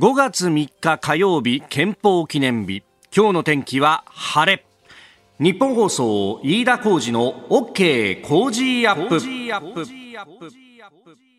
[0.00, 2.82] 5月3日火曜日憲法記念日。
[3.14, 4.64] 今日の天気は晴れ。
[5.38, 9.20] 日本放送飯田浩二の OK 工事アップ。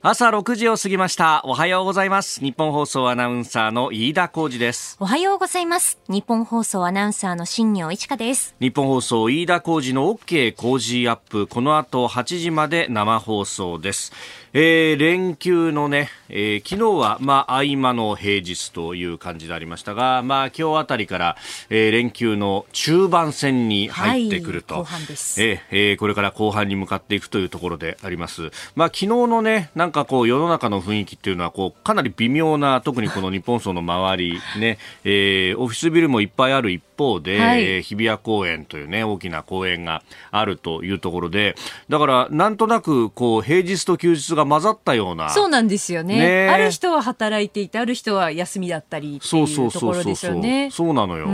[0.06, 1.40] 朝6時を過ぎました。
[1.46, 2.42] おはようございます。
[2.42, 4.98] 日本放送アナウンサーの飯田浩二です。
[5.00, 5.98] おはようございます。
[6.10, 8.54] 日本放送アナウンサーの新業一華です。
[8.60, 11.48] 日本放送飯田浩二の OK 工事アップ。
[11.48, 14.12] この後8時まで生放送です。
[14.56, 21.38] えー、連休のね、えー、昨日は、まあ、合間の平日という感じでありましたが、まあ、今日あたりから、
[21.72, 28.52] えー、連休の中盤戦に入ってくると、はい、後半です、えー、えー、これから後半に向かっていくというところであります。
[28.76, 41.56] まあ、昨日のね、なんかこう、世の中の雰囲気っていうのは、こう、かなり微妙な、特にこの日本層の周り、ね、えー、オフィスビルもいっぱいある一方で、はい、日比谷公園というね、大きな公園があるというところで、
[41.90, 45.30] だから、なんとなく、こう、平日と休日が混ざったような。
[45.30, 46.18] そうなんですよね。
[46.18, 50.70] ねある人は働いていて、ある人は休みだったりっていうところですよね。
[50.72, 51.28] そうなのよ。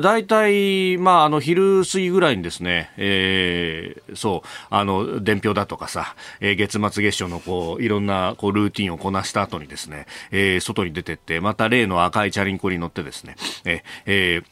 [0.00, 14.44] 大、う、体、ん、まあ、あの、昼過ぎぐらいにですね、えー、そう、あの、伝票だとかさ、えー、月末月初のこう、いろんな、こう、ルーティンをこなした後にですね、えー、外に出てって、また例の赤いチャリンコに乗ってですね、えー、えー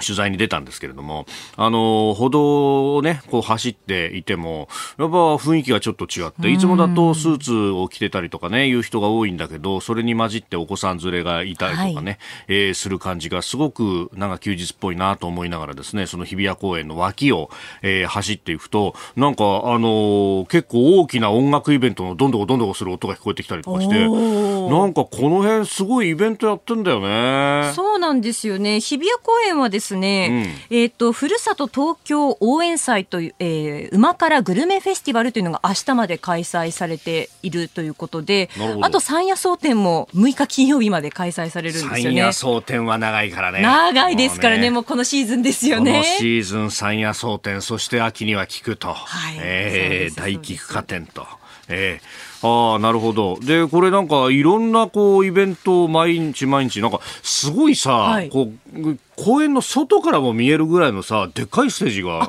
[0.00, 4.68] 取材に出たんですけれども、あの、歩道をね、こう走っていても、
[4.98, 17.50] やっぱ雰囲気がちょっと違って、いつもだとスーツを着てたりとかね、いう人が多いんだけど、それに混じってお子さん連れがいたりとかね、はい、えー、する感じがすごくなんか休日っぽいなと思いながらですね、その日比谷公園の脇を、
[17.82, 19.46] えー、走っていくと、なんかあ
[19.78, 27.72] のー、結構大きな音楽イベントのどんどこどんどこする音が聞こえてきたりとかして、なんかこの辺すごいイベントやってんだよね。
[27.74, 28.80] そうなんですよね。
[28.80, 30.28] 日比谷公園はですですね、
[30.70, 38.50] うん、えっ、ー、と、ふるさと東京応援祭という、えー、馬からグルメフェスティバルというのが明日まで開催されているということで、
[38.82, 42.16] あと山野草展も6日金曜日まで開催されるんですよね。
[42.16, 43.62] 山野草展は長いからね。
[43.62, 45.92] 長いですからね、もうねもうこのシーズンですよね。
[45.92, 51.26] このシーズン山野草展、そして秋には菊と、はい、えー、大菊花展と。
[51.68, 53.38] えー、ああ、なるほど。
[53.40, 62.28] で、これなんかいろんなこうイベント毎日毎日なんかすごいさ、はい、こう公園の外からも見えるぐらいのさ、でっかいステージが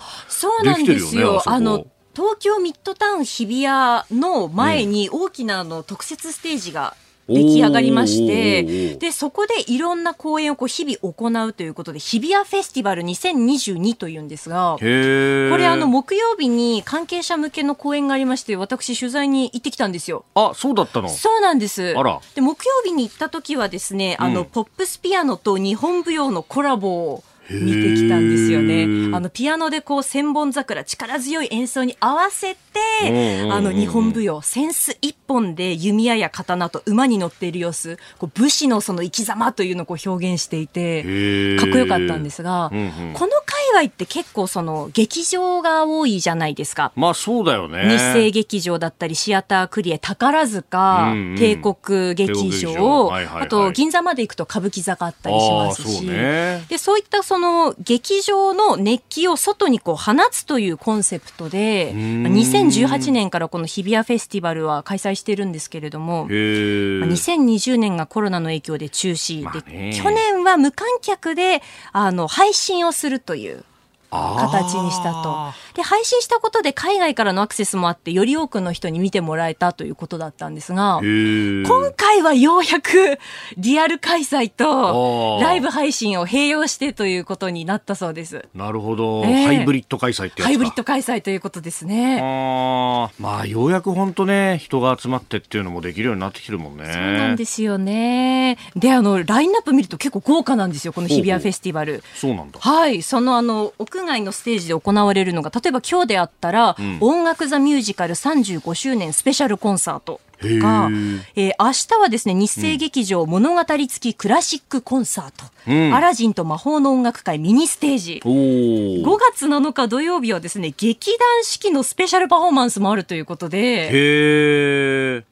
[0.64, 1.22] できてるよね。
[1.22, 6.96] よあの東京ミッドタウン日比谷の前に大きなあの特設ステージが
[7.30, 20.26] 出来上がりまして、で、そこでいろんな公演をこう日々行うということで、日比谷フェスティバル2022というんですが、これあの木曜日に関係者向けの公演がありまして、私取材に行ってきたんですよ。
[20.36, 21.10] あ、そうだったの？
[21.10, 21.96] そうなんです。
[21.96, 22.20] あら。
[22.36, 28.84] で、木曜日に行った時はですね、あの、うん、ポップスピアノと日本舞踊のコラボを見てきたんですよね。
[29.16, 46.92] あのピアノでこう千本桜力強い演奏に合わせて、あの日本舞踊センス一本で弓矢や刀と馬に乗っている様子、こう武士のその生き様というのをこう表現していてかっこよかったんですが、うんうん、この海外って結構その劇場が多いじゃないですか。
[46.96, 47.90] まあそうだよね。
[47.90, 57.39] 日生劇場だったりシアタークリエ宝塚、うんうん、帝国劇場、はいはいはい、あと銀座まで行くと歌舞伎座があったりしますし、そうね、でそういったその
[57.80, 71.62] 劇場の熱気を外にこう放つというコンセプトで、2018年からこの日比谷フェスティバルは開催してるんですけれども、2020年がコロナの影響で中止、まあ、で去年は無観客で
[71.92, 73.64] あの配信をするという
[74.12, 75.54] 形にしたと。
[75.76, 83.20] で、配信したことで海外からのアクセスもあって、より多くの人に見てもらえたということだったんですが、今回はようやく
[83.58, 88.48] リアル開催とライブ配信を併用してということになったそうです。
[88.56, 89.24] なるほど。
[89.26, 92.20] えー、ハイブリッド開催ってハイブリッド開催ということですね。
[92.22, 96.86] あまあ、ようやく本当ね、人が集まってっていうのもできるようになってきてるもんね。
[96.92, 98.58] そうなんですよね。
[98.76, 102.04] で、あの、ラインナップ見ると結構豪華なんですよ、この日比谷フェスティバル。
[102.16, 102.60] そうなんだ。
[102.60, 103.02] はい。
[103.02, 110.90] そのあの、屋屋外のステージで行われるのが例えば今日であったら、うん、音楽ザミュージカル35周年スペシャルコンサートが、
[111.36, 118.22] えー、明日はですね日生劇場物語付きクラシックコンサート、うん、アラジンと魔法の音楽会ミニステージ。
[118.24, 119.04] 5
[119.34, 125.26] 月7日土曜日はですね劇団四季のスペシャルパフォーマンスもあるということで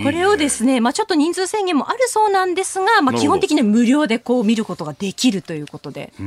[0.00, 6.24] これをですね、まあちょっと人数制限もあるそうなんですが、まあ基本的に無料でこう見ることができるということで、はい、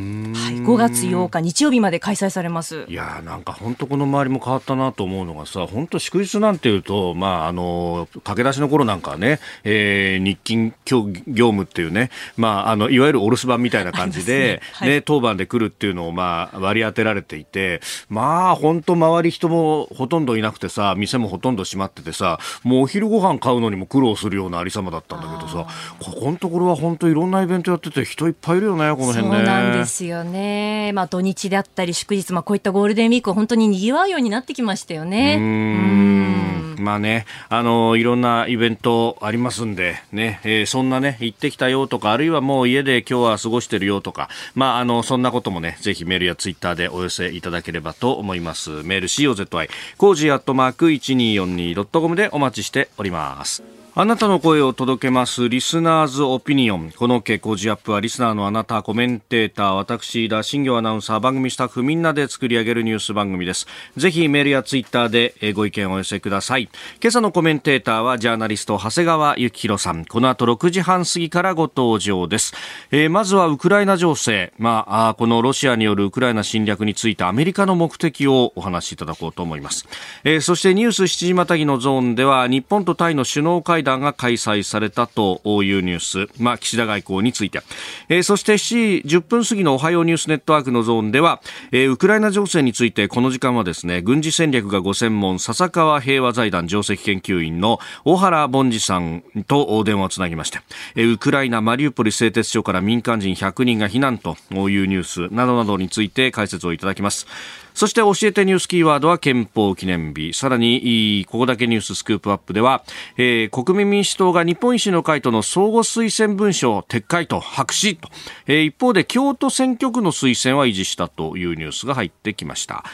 [0.62, 2.86] 5月8日日曜日まで開催されます。
[2.88, 25.68] いやなんか本当この周りも変わったなと思うのがさ、本当祝日なんていうと、まああの、駆け出しの頃なんかね、えー、日勤業務っていうね、まああの、いわゆるお留守番みたいな感じで、ね、はい、ね、当番で来るっていうのをまあ割り当てられていて、まあ本当周り人もほとんどいなくてさ、店もほとんど閉まっててさ、もうお昼ご飯買う会うのにも苦労するようなありさまだったんだけどさ
[26.00, 35.38] ここのところは本当いろんなイベントやってて人いっぱいいるよねこの辺ねそうなんですよね、まあ、土日であったり祝日、まあ、こういったゴールデンウィーク本当に賑わうようになってきましたよね。
[35.40, 48.84] うんまあね、あのいろんなイベントありますんで、ね、えー、そんなね、行ってきたよとか、あるいはもう家で今日は過ごしてるよとか、まあ、あの、そんなこともね、ぜひメールやツイッターでお寄せいただければと思います。
[48.84, 53.45] メール COZY、cozy アットマーク 1242.com でお待ちしております。
[53.46, 53.85] Gracias.
[53.98, 56.92] あなたの声を届けますリスナーズオピニオン。
[56.92, 63.68] この傾向ジアップはリスナーのあなた、コメンテーター、私、新行アナウンサー、番組スタッフみんなで作り上げるニュース番組です。
[63.96, 66.64] ぜひメールやツイッターでご意見をお寄せください。
[67.02, 70.04] 今朝のコメンテーターはジャーナリスト、長谷川幸洋さん。
[70.04, 72.54] この後6時半過ぎからご登場です。
[72.92, 74.52] えー、まずはウクライナ情勢。
[74.58, 79.88] まあ、このロシアによるウクライナ侵略についてアメリカの目的をお話しいただこうと思います。
[80.26, 87.62] えー、そしてニュース7時またぎのゾーンでは日本とタイの首脳会談が開催されたというニュース、まあ、岸田外交について、
[88.10, 91.42] えー、そして7時10分過ぎのおはようニュースネットワークのゾーンでは、
[91.72, 100.60] えー、ウクライナ情勢についてこの時間はですね軍事戦略がご専門笹川平和財団上席研究員の小原凡司さんと電話をつなぎまして、
[100.96, 107.28] えー、ウクライナマリウポリ製鉄所から民間人100人が避難というニュースなどなどについて解説をいただきます。
[107.76, 110.34] そして教えてニュースキーワードは憲法記念日。
[110.34, 112.86] さらに、ここだけニューススクープアップでは、
[113.18, 118.10] えー、国民民主党が日本維新の会との相互推薦文書を撤回と白紙と、
[118.48, 122.86] えー、一方で京都選挙区の推薦は維持したというニュースが入ってきました。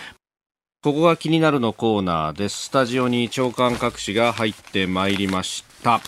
[0.84, 2.63] ここが気になるのコーナーです。
[2.66, 6.01] スタジオに長官各紙が入ってまいりました。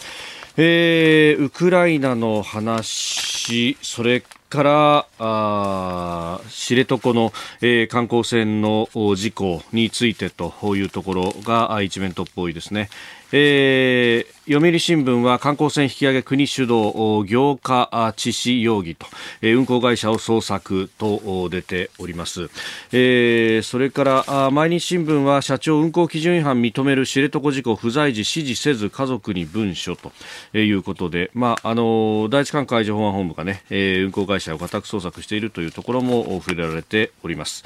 [0.57, 4.23] えー、ウクライナの話、それ
[4.53, 12.89] からあ知床の、えー、観光船の事故についてというところが一面トップ多いですね。
[13.35, 19.07] えー、読売新聞は観光船引き上げ国主導業家致死容疑と、
[19.41, 22.51] えー、運航会社を捜索と出ております、
[22.91, 30.11] えー、それから毎日新聞は社長運航基準違反認める知床事故不在時指示せず家族に文書と
[30.55, 37.65] いうことで、まあ、あの第一管海上保安本部がね、え、運航会社を家宅捜索しているというところも触れられております。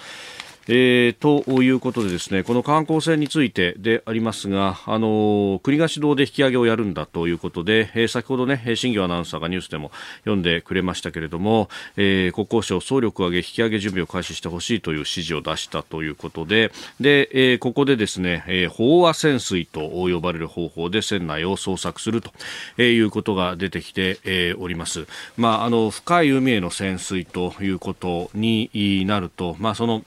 [0.68, 22.32] えー、ということでですねこの観光船についてでありますが、あの国が主導で引き上げをやるんだということで、えー、先ほどね新業アナウンサーがニュースでも読んでくれましたけれども、えー、国交省総力を挙げ引き上げ準備を開始してほしいという指示を出したということでで、えー、ここでですね、えー、飽和潜水と呼ばれる方法で船内を捜索すると、
[22.78, 25.08] え、いうことが出てきて、えー、おります。
[25.38, 30.04] まあ、あの深い海への潜水ということになると、まあ、その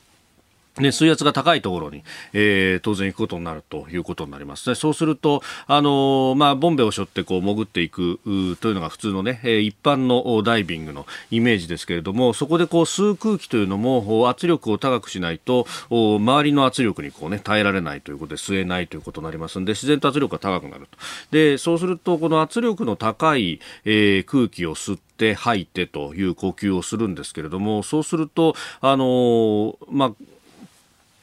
[0.80, 4.74] ね、水圧が高いところに、えー、当然行くことになるということになります。
[4.74, 8.18] そうすると、あのー、まあ、ボンベを背負ってこう潜っていく
[8.60, 20.98] というのが普通のね、一般のダイビングのイメージですけれども、そこでこう吸う空気というのも圧力を高くしないと、周りの圧力にこうね、耐えられないということで吸えないということになりますので、自然と圧力が高くなると。
[21.30, 30.12] で、そうすると、この圧力の高い、えー、空気を吸って、吐いてという呼吸をするんですけれども、そうすると、あのー、まあ、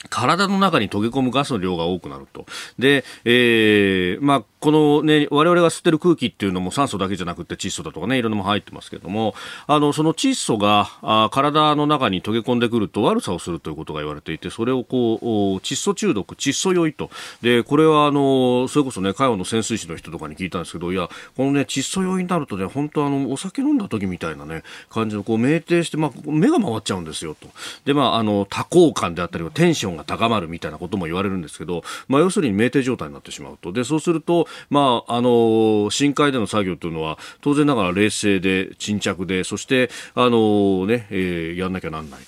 [0.08, 2.46] 体の中に溶け込むガスの量が多くなると。
[2.80, 9.36] で、えー、まあ、このね、我々が吸ってる空気っていうのも酸素だけじゃなくて窒素だとかね、いろんなも入ってますけども、
[9.68, 17.12] あの、その窒素があ体の中に溶け込んでくると悪さをするということが言われていて、それをこう、窒素中毒、窒素酔いと。
[17.42, 27.48] で、これはあの、それこそね、海洋の潜水士の人とかに聞いたんですけど、いや、このね、窒素酔いになるとね、本当あの、お酒飲んだ時みたいなね、感じのこう、酩酊して、まあ、目が回っちゃうんですよと。
[27.86, 33.72] で、まあ、あの、多幸感であったり、テンションが高まるみたいなことも言われるんですけど、まあ、要するに酩酊状態になってしまうと。
[33.72, 42.20] で、そうすると、まあ、あの深海での作業というのは当然ながら冷静で沈着でそしてあのね、えー、やんなきゃなんない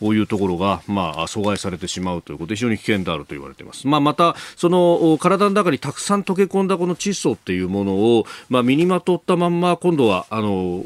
[0.00, 3.86] というところがまあ阻害されてしまうということで非常に危険であると言われています。
[3.86, 10.84] まあまたその体の中にたくさん溶け込んだこの窒素っていうものをまあ身にまとったまんま今度はあの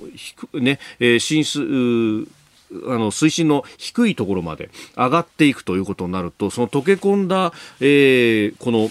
[0.54, 2.28] ね、えー、浸水
[2.86, 8.90] あの水深の低いところまで上がっていくということになるとその溶け込んだ、えー、この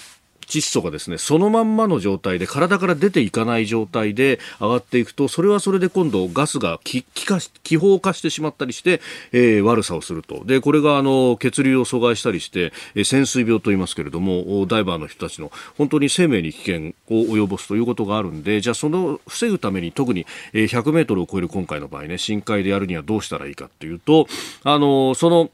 [0.52, 7.26] 窒素がですねそのまんまの状態で体から出ていかない状態で上がっていくとそれはそれで今度ガスが気気
[7.64, 9.00] 気泡化してしまったりして、
[9.32, 10.44] えー、悪さをすると。
[10.44, 24.28] でこれがあの血流を阻害したりして、えー、潜水病と言いますけれどもダイバーの人たちの本当に生命に危険を及ぼすということがあるんでじゃあその防ぐために特に、100メートルを超える今回の場合ね深海でやるにはどうしたらいいかっていうと
[24.64, 25.50] あのその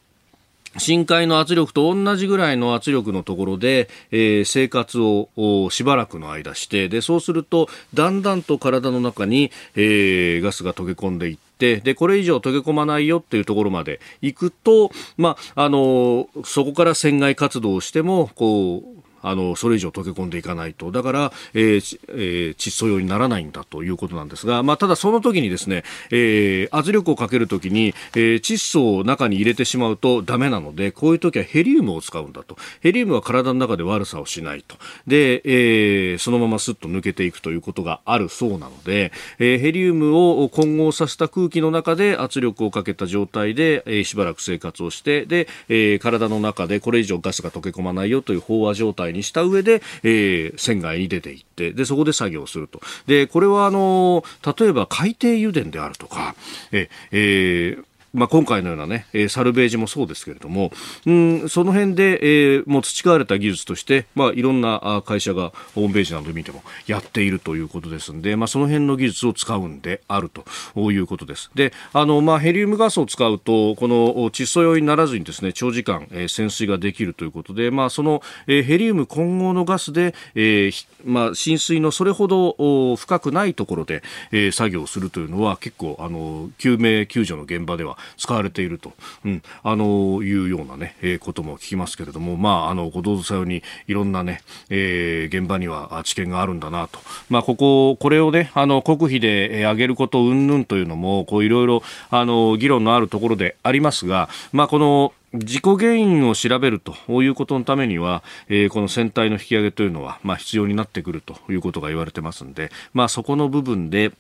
[0.78, 20.92] 深海の圧力と同じぐらいの圧力のところで、えー、生活をしばらくの間してでそうするとだんだんと体の中に、えー、ガスが溶け込んでいってでこれ以上溶け込まないよっていうところまで行くと、まああのそこから船外活動をしてもこうあのそれ以上溶け込んでいかないと。
[20.92, 32.58] だから、えーえー、窒素用にならないんだということなんですが、まあ、ただその時にですね、えー、圧力をかけるときに、えー、窒素を中に入れてしまうとダメなのでこういう時はヘリウムを使うんだと。
[32.82, 34.78] ヘリウムは体の中で悪さをしないと。
[35.06, 52.82] で、えー、そのまますっと抜けていくということがあるそうなので、えー、ヘリウムを混合させた空気の中で圧力をかけた状態で、えー、しばらく生活をしてで、えー、体の中でこれ以上ガスが溶け込まないよという飽和状態にした上で、えー、船外に出ていって、で、そこで作業すると。
[53.06, 54.24] で、これはあの、
[54.58, 56.36] 例えば海底油田であるとか、
[56.72, 60.72] え、えーまあ、今回のようなね、えサルベージもそうですけれども、
[61.06, 71.52] うん、その辺で、えー、もう培われた技術として、まあ、いろんな会社がホームページなど見てもやっているということですので、まあ、その辺の技術を使うんであるということです。
[71.54, 88.94] で、あの、まあ、ヘリウムガスを使うと、この窒素用にならずにですね、長時間、えー、潜水ができるということで、まあ、その、えー、ヘリウム混合のガスで、えー、まあ、浸水のそれほど深くないところで、えー、作業するというのは結構、あの、救命救助の現場では使われていると、
[89.26, 97.00] うん、あのいうようなね、えー、ことも聞きますけれども、まあ、あの、ご同さようにいろんなね、えー、現場には知見があるんだなと。
[97.30, 114.12] まあ、ここ、これをね、あの、国費で上げること云々というのも、こう、いろいろ、あの、議論のあるところでありますが、まあ、この、事故原因を調べるということのためには、えー、この船体の引き上げというのは、まあ、必要になってくるということが言われてますんで、まあ、そこの部分で、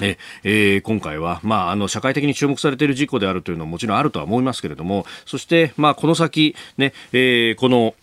[0.00, 7.94] ええー、今回は、まあ、あの社会的に注目されている事故であるというのはもちろんあるとは思いますけれどもそして、まあ、この先、ねえー、この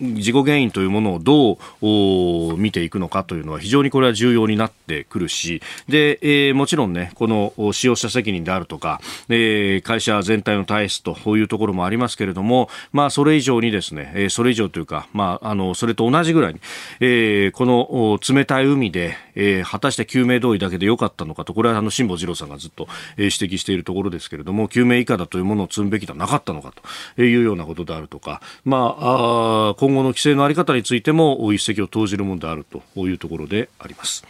[0.00, 16.60] 事故原因というものをどう見ていくのかというのは非常にこれは重要になってくるしで、えー、もちろんねこの使用者責任であるとか、えー、会社全体の体質というところもありますけれども、まあ、それ以上にですね、えー、それ以上というか、まあ、あのそれと同じぐらいに、
[17.00, 26.72] えー、この冷たい海で、えー、果たして救命胴衣だけでよかったのかとこれはあの辛坊二郎さんがずっと、えー、指摘しているところですけれども救命以下だというものを積むべきではなかったのか
[27.16, 32.64] というようなことであるとか、まあ、あ今後の規制の在り方についても一石を投じるものである
[32.94, 34.24] というところであります。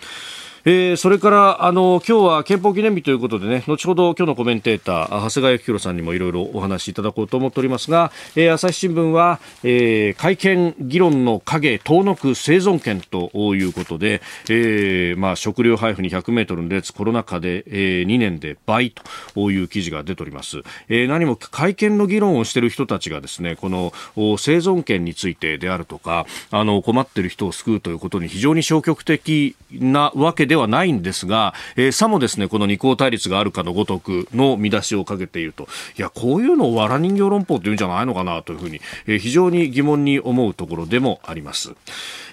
[0.66, 18.94] えー、それからあの今日は憲法記念日ということでね後ほど今日のコメンテーター長谷川幸宏さんにもいろいろお話しいただこうと思っておりますが、えー、朝日新聞は、えー、会見議論の影遠のく生存権ということで、えーまあ、食料配布に100メートルの列コロナ禍で、えー、2年で倍
[19.34, 35.66] という記事が出ております、えー、何も会見の議論をしている人たちがですねこの生存権についてであるとかあの困っている人を救うということに非常に消極的なわけでではないんですが、えー、さもですね、この二項対立があるかのごとくの見出しをかけていると。
[35.98, 41.74] いや、こういうのをわら人形論法というんじゃないのかなというふうに、えー、非常に疑問に思うところでもあります。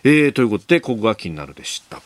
[0.03, 1.99] えー、ということで、ここが気になるでした。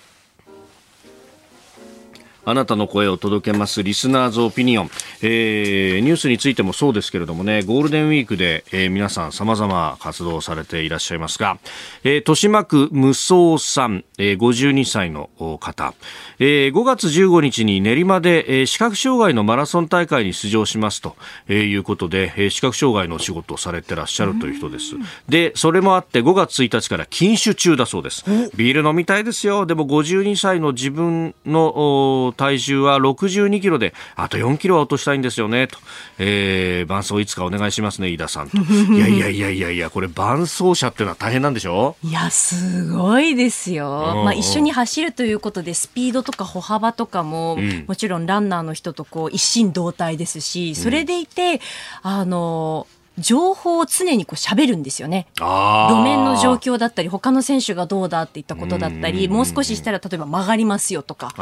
[2.46, 4.90] あなたの声を届けますリスナーズオピニオン、
[5.22, 11.58] えー、ニュースについてもそうですけれどもねゴールデンウィークで、えー、皆さん様々活動されていらっしゃいますが、
[12.04, 15.94] えー、豊島区無双さん、えー、52歳の方、
[16.40, 21.16] えー、5月15日に練馬で、えー、視覚障害のマラソン大会に出場しますと、
[21.48, 24.96] えー、いうことで、えー、視覚障害の仕事をされてらっしゃるという人です。
[25.28, 28.24] でそれもあって5月1日から禁酒中だそうです。
[28.56, 29.66] ビール飲みたいですよ。
[29.66, 35.78] でも52歳の自分の体重は62キロで、あと4キロは落としたいんですよね、と。
[36.20, 38.58] えー、伴走いつかお願いしますね、飯田さんと。
[38.94, 41.96] いやいやいやいやいや、これ伴走者っていうのは大変なんでしょ？
[42.04, 44.22] いや、すごいですよ。
[44.24, 51.62] まあ一緒に走るということで、スピードとか歩幅とかも、うん、もちろんランナーの人とこう一心同体ですし、それでいて、
[52.04, 55.28] うん、あの、情報を常にこう喋るんですよね。
[55.38, 61.34] 路面の状況だったり、他の選手がどうだっていったことだったり、もう少ししたら例えば曲がりますよとか。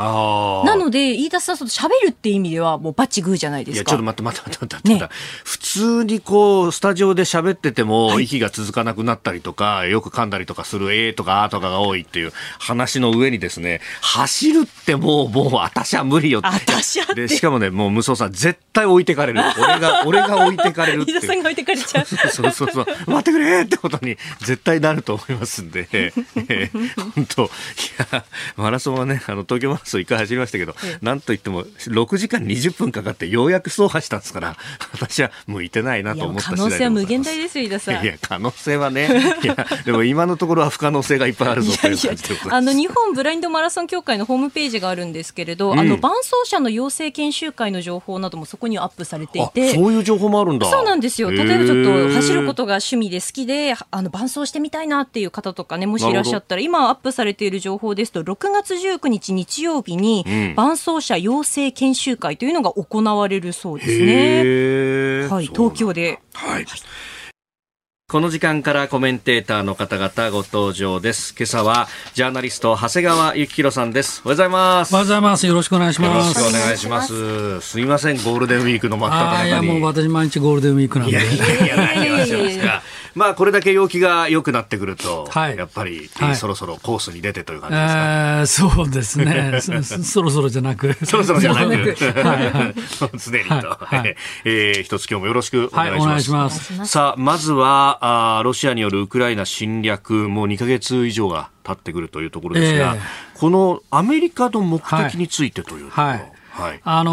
[0.66, 3.78] なので、飯田さん、喋るって意味ではもうバッチグーじゃないですか。
[3.78, 5.10] いや、ちょっと待って待って待って待って、ね、
[5.44, 16.48] 普通にこう、スタジオで喋ってても、息が続かなくなったりとか、はい、よく噛んだりとかする、えーとかあとかが多いっていう話の上にですね、走るってもう、もう、私は無理よって。
[16.48, 19.42] 私はで、しかもね、もう無双さん、絶対置いてかれる。
[19.58, 21.18] 俺が、俺が置いてかれるっていう。
[21.20, 22.06] 飯田さんが置いてってかれちゃう。
[22.06, 22.86] そうそうそう。
[23.08, 27.48] 待ってくれってことに絶対なると思いますんで、 えー、本当、い
[28.12, 28.26] や、
[28.58, 34.58] マラソンはね、あの、東京マラソン一回走りましたけど、なんといっても6時間20分かかってようやく走破したんですから、
[34.94, 38.04] 私は向いてないなと思った可能性は無限大ですよ、飯田さん。
[38.04, 39.10] いや、可能性はね、
[39.44, 39.56] いや、
[39.86, 50.70] でも今のところは不可能性がいっぱいあるぞという感じであの、日本ブラインドマラソン協会のホームページがあるんですけれど、うん、あの、伴走者の養成研修会の情報などもそこにアップされていて、そういう情報もあるんだ。
[50.70, 51.32] そうなんですよ。
[51.32, 65.28] 例えばちょっと走ることが趣味で好きで、あの、伴走してみたいなっていう方とかね、もしいらっしゃったら、今アップされている情報ですと、6月19日日曜日に、伴走者養成研修会というのが行われるそうですね。
[65.30, 66.20] はい、東京で。
[66.34, 66.66] はい、はい
[68.10, 71.34] この時間からコメンテーターの方々ご登場です。
[71.36, 74.22] 今朝はジャーナリスト長谷川幸宏さんです。
[74.26, 74.94] おはようございます。
[74.94, 75.48] おはようございます。
[75.48, 76.40] よろしくお願いします。
[76.40, 77.62] よろしくお願いします。
[77.62, 79.50] すみません、ゴールデンウィークの真っ只中に。
[79.50, 81.14] いや、もう私毎日ゴールデンウィークなんで。
[81.14, 82.73] いやいやいや、何をしてますか。
[83.16, 90.04] まあ、これだけ陽気が良くなってくると、はい、やっぱり、はい、そろそろコースに出てという感じですか、えー、そうですねそ。
[90.04, 90.94] そろそろじゃなく。
[91.06, 91.66] そろそろじゃなく。
[91.66, 91.76] はい
[92.52, 92.76] はい、
[93.18, 93.54] 常にと。
[93.54, 94.16] はいはい、
[94.46, 96.00] えー、一つ今日もよろしくお願いします。
[96.00, 96.86] はい、お願いします。
[96.86, 106.08] さあ、まずは、あロシアによるウクライナ侵略、もう2か月以上が経ってくるというところですが、えー、このアメリカの目的についてというところ。
[106.08, 107.12] はいはい、あの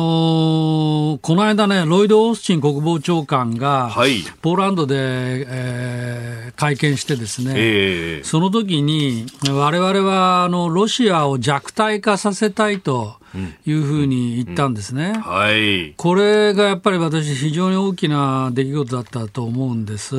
[1.17, 13.21] ー、この間ね、ロイド・オースチン国防長官が、はい、ポーランドで、えー、会見してですね、えー、その時に、われわれはあのロシアを弱体化させたいと。
[13.65, 20.17] いうふうに言ったんですね、はい、これがやっぱり私、非常に大きな出来事だったと思うんです。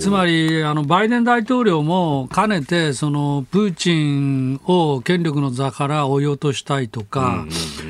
[0.00, 7.44] つまりあの、バイデン大統領もかねて、そのプーチンを権力の座から追い落としたいとか、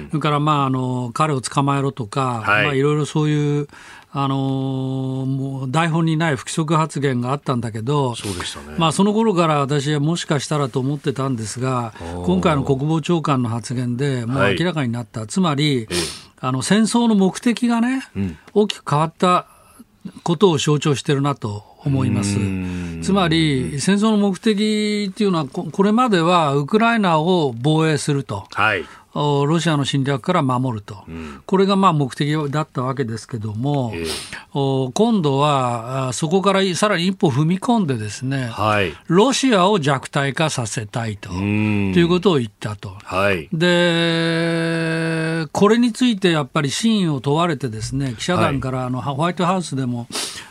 [0.09, 2.65] それからまああの彼を捕まえろとか、はい。
[2.65, 3.69] まあ、いろいろそういう
[4.11, 8.77] あのー、もう台本にない不規則発言があったんだけど、そうでしたね。
[8.79, 11.93] まあ、その頃から私はもしかしたらと思ってたんですが、
[12.25, 15.89] 今回の国防長官の発言でもう明らかになった、はい、つまり、
[16.41, 19.47] あの戦争の目的がね、うん、大きく変わった
[20.23, 22.39] ことを象徴してるなと思います。
[23.03, 28.47] つまり、戦争の目的っていうのは、これまではウクライナを防衛すると。
[28.53, 28.85] はい
[29.15, 41.31] ロシアの侵略から守ると、うん、これがまあ目的だったわけですけども、えー、今度はそこからさらに一歩踏み込んで、ですね、はい、ロシアを弱体化させたいと。
[41.31, 50.07] ということを言ったと、はい、でこれについてやっぱり真意を問われて、ですね記者団からあのホワイトハウスでも、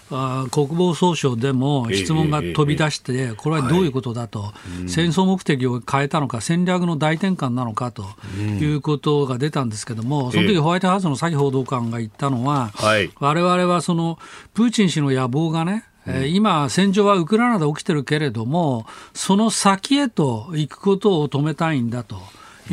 [0.10, 4.54] あ国防総省でも質問が飛び出して、これはどういうことだと、
[4.88, 8.06] 戦争目的を変えたのか、戦略の大転換なのかと
[8.48, 12.72] いうことが出たんですけども、その時ホワイトハウスのサキ報道官が言ったのは、
[13.20, 14.18] われわれはその
[14.54, 15.86] プーチン氏の野望がね、
[16.28, 22.22] 今、戦場はウクライナで起きてるけれども、その先へと行くことを止めたいんだと。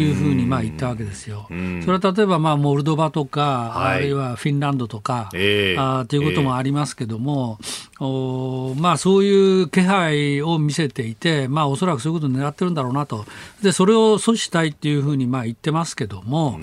[0.03, 1.47] いうふうにまあ言ったわけですよ。
[1.49, 13.25] それは例えばまあモルドバとか、はい、あるいはフィンランドとか、えー、あということもありますけども、えー、おまあ、そういう気配を見せていて、まあ、おそらくそういうことを狙ってるんだろうなと、
[13.63, 16.59] でそれを阻止したいっていうふうにまあ言ってますけども。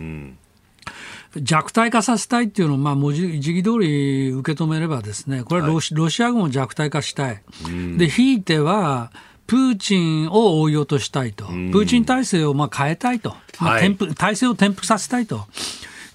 [1.38, 7.42] 弱体化させたいっていうのを、まあ、文字時期通り受け止めればですね、これはロシはい、ロシア軍を弱体化したい。
[7.98, 9.12] で、ひいては、
[9.52, 13.80] プーチンを追い落としたいと、プーチン体制をまあ変えたいと、まあ、
[14.16, 15.46] 体制を転覆させたいと。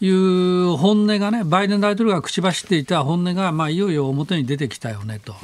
[0.01, 5.35] いう本音がね、バイデン大統領が口走っていた本音が、まあ、いよいよ表に出てきたよねと、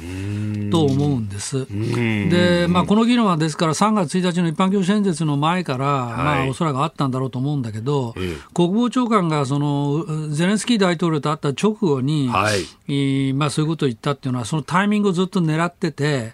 [0.71, 1.65] と思うんです。
[2.29, 8.13] で、まあ、この議論はですから、3月1日の一般教師演説の前から、まあ、おそらくあったんだろうと思うんだけど、
[8.53, 12.51] 国防長官がそのゼレンスキー大統領と会った直後に、は
[12.87, 13.33] い。
[13.33, 16.33] まあ、そういうことを言ったっていうのは、そのタイミングをずっと狙ってて、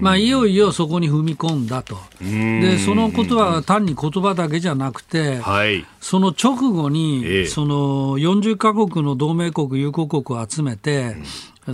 [0.00, 1.98] まあ、いよいよそこに踏み込んだと。
[2.20, 11.14] で、そのことは単に言葉だけじゃなくて、はい、その直後に、えその40か国の同盟国、友好国を集めて、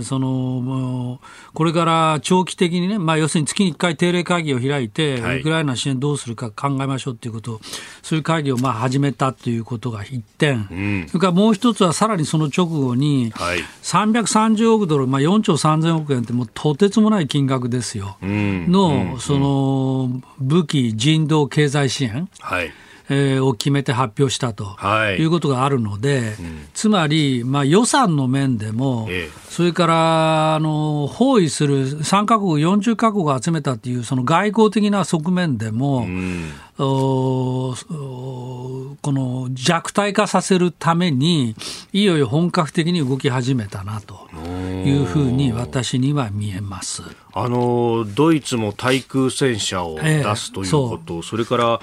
[0.03, 1.21] その
[1.53, 7.61] これから長期的にね、まあ、要するに月に1回定例会議を開いて、ウクライナ支援どうするか考えましょうということ
[8.03, 22.27] そういう会議をまあ始めたということが一点、うん、それからもう一つはさらにその直後に、330億ドル、まあ、4兆3000億円ってもうとてつもない金額ですよ、うん、のその武器、人道、経済支援。
[22.41, 22.73] はい
[23.09, 37.75] えー、を決めて発表したと、はい、いうことがあるので、うん、つまり、まあ、予算の面でも、ええ、それからあの包囲する3か国、40か国を集めたという、その外交的な側面でも、うんこ
[39.05, 41.55] の弱体化させるために、
[41.91, 44.27] いよいよ本格的に動き始めたなと
[44.85, 47.01] いうふうに私には見えます。
[47.33, 51.79] あのドイツも対空戦車を出すということ、えー、それから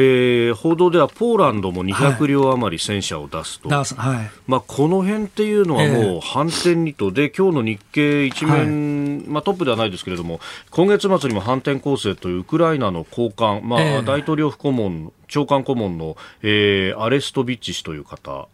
[0.00, 10.38] えー、報道ではポーランドも200両余り戦車を出すと、はい、まあ、この辺っていうのはもう反転にとで、今日の日経一面、はい、まあ、トップではないですけれども、
[10.70, 18.48] 今月末にも反転攻勢というウクライナの高官、まあ、大統領府顧問長官顧問の、えー、アレストビッチ氏という方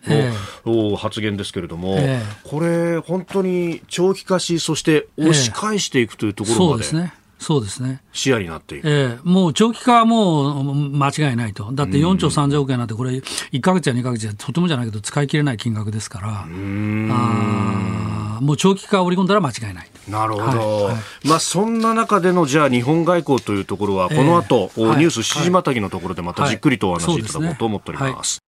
[0.66, 6.85] の、発言ですけれども、えー、これ、本当に長期化し、そして押し返していくというところまで。
[6.85, 7.11] えー、
[7.44, 8.00] そうですね。
[8.14, 8.90] 視野になっている。
[8.90, 9.07] ええ。
[9.16, 11.70] ー、もう長期化はもう間違いないと。
[11.72, 19.90] だって4兆3000億円なんて、これ、1か月や2か月じゃとてもじゃないけど、使い切れない金額ですから、あもう長期化を織り込んだら間違いない。
[20.09, 20.85] なるほど、はい。
[20.94, 28.38] はい、まあ、そんな中でのじゃあ日本外交というところは、この後、えー、ニュース7時またぎのところでまたじっくりとお話しいただこうと思っております。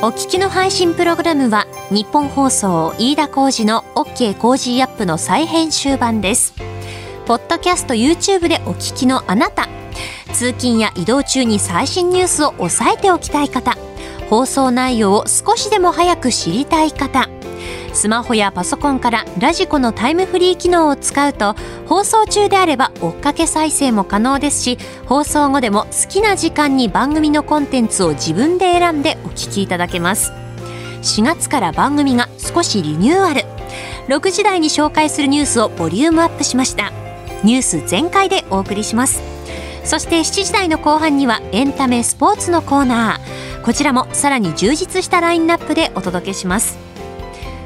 [0.00, 6.77] お聞きの配信プログラムは日本放送飯田浩司の OK コージーアップの再編集版です。
[7.28, 9.68] ポッドキャスト YouTube でお聞きのあなた。
[10.32, 13.76] 通勤や移動中に最新ニュースを押さえておきたい方。
[14.30, 17.28] 放送内容を少しでも早く知りたい方。
[17.92, 21.54] スマホやパソコンからラジコのタイムフリー機能を使うと
[21.86, 30.32] 放送中であれば追っかけ再生も可能ですし放送後でも好きな時間に番組のコンテンツを自分で選んでお聞きいただけます。
[31.02, 33.42] 4月から番組が少しリニューアル。
[34.06, 36.90] 6時台に紹介するニュースをボリュームアップしました。
[37.44, 39.22] ニュース全開でお送りします。
[39.84, 43.64] そして7時台の後半にはエンタメスポーツのコーナー。
[43.64, 46.78] こちらもさらに充実したラインナップでお届けします。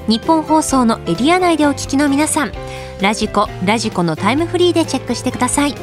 [0.08, 2.52] 日本放送のエリア内でお聞きの皆さん
[3.00, 5.74] ラジコラジコのタイムフリーでチェックしてください。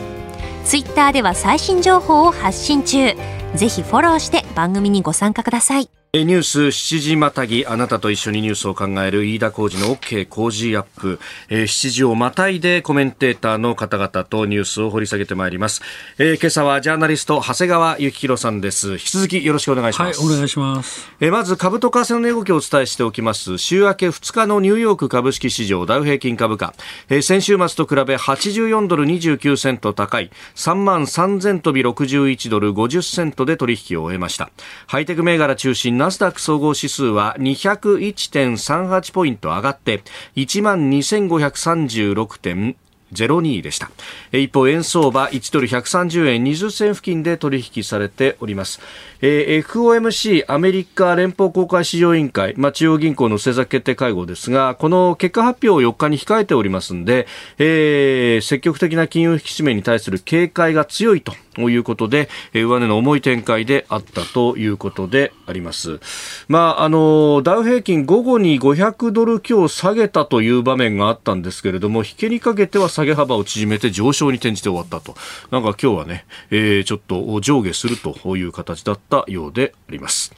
[0.65, 3.15] ツイッターでは最新情報を発信中。
[3.56, 5.89] ぜひフォローして番組にご参加ください。
[6.12, 7.67] ニュース7時またぎ。
[7.67, 11.19] あなたと一緒にニュースを考える飯田浩二の OK 工事アップ、
[11.50, 15.84] えー、7時をまたいでコメンテーターの方々とニュースを掘り下げてまいります、
[16.17, 18.93] えー、今朝はジャーナリスト長谷川幸宏さんです。
[18.93, 23.60] 引き続きよろしくお願いします、はい、お願いします、えー、まず株と為替の値動きをお伝えしておきます。
[23.60, 26.74] 週明け2日のニューヨーク株式市場ダウ平均株価、
[27.10, 30.32] えー、先週末と比べ84ドル29セント高い。
[30.56, 34.50] 3万3000飛び61ドル50セントで取引を終えました。
[34.88, 40.01] ハイテク銘柄中心ナスダック総合指数は201.38ポイント上がって
[40.38, 42.75] 1万 2536.
[43.13, 43.89] 02でした。
[44.32, 48.80] 一方、円相場1ドル130円20銭付近で取引されております。
[49.22, 66.00] えー、FOMC アメリカ連邦公開市場委員会、まあ、中央銀行の政策決定会合ですが、この結果発表を4日に控えておりますので、えー、積極的な金融引き締めに対する警戒が強いということで、えー、上値の重い展開であったということであります。
[66.48, 75.15] まあ、あの、ダウ平均午後に500ドル強下げたという場面があったんですけれども、引けにかけては下げ幅を縮めて上昇に転じて終わったと。
[75.51, 80.33] なんか今日はね、えー、ちょっと上下するという形だったようであります。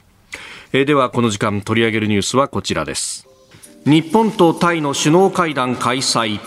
[0.73, 3.27] えー、ではこの時間取り上げるニュースはこちらです。
[3.85, 6.39] 日本とタイの首脳会談開催。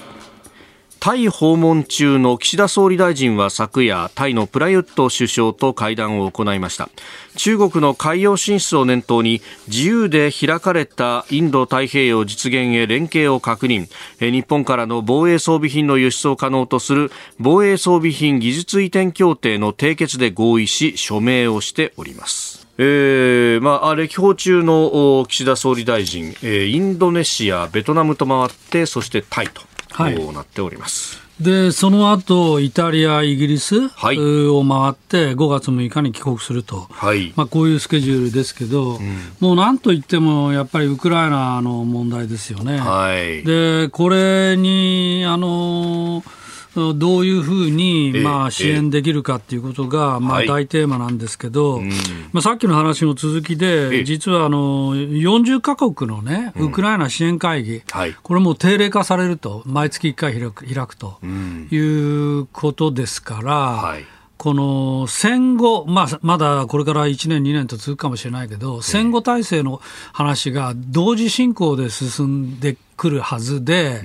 [1.05, 6.89] タイ訪問中の岸田総理大臣は昨夜タイのプラユット首相と会談を行いました。
[7.37, 13.89] 中国の海洋進出を念頭に自由で開かれたインド太平洋実現へ連携を確認。
[14.19, 22.67] 日本からの防衛装備品の輸出を可能とする防衛装備品技術移転協定の締結で合意し署名をしております。
[22.79, 29.61] えーまあ、歴訪中の岸田総理大臣、え、インドネシア、ベトナムと回ってそしてタイと、
[30.33, 31.25] なっております。
[31.41, 42.79] でその後イタリア、イギリスを回って5月6日に帰国すると、はい、まあ、こういうスケジュールですけど、うん、もうなんといってもやっぱりウクライナの問題ですよね。
[42.79, 46.44] はい、でこれにあのー
[46.75, 51.81] どういうふうに、まあ、支援できるかっていうことが、まあ、大テーマなんですけど、
[52.33, 57.83] まあ、さっきの話の続きで、実はあの40か国のね、ウクライナ支援会議、
[58.23, 61.19] これも定例化されると、毎月1回開く開くと
[61.71, 63.97] いうことですから、
[64.45, 69.81] この戦後、まあ、まだこれから1年、2年と続くかもしれないけど、戦後体制の
[70.13, 74.03] 話が同時進行で進んでくるはずで、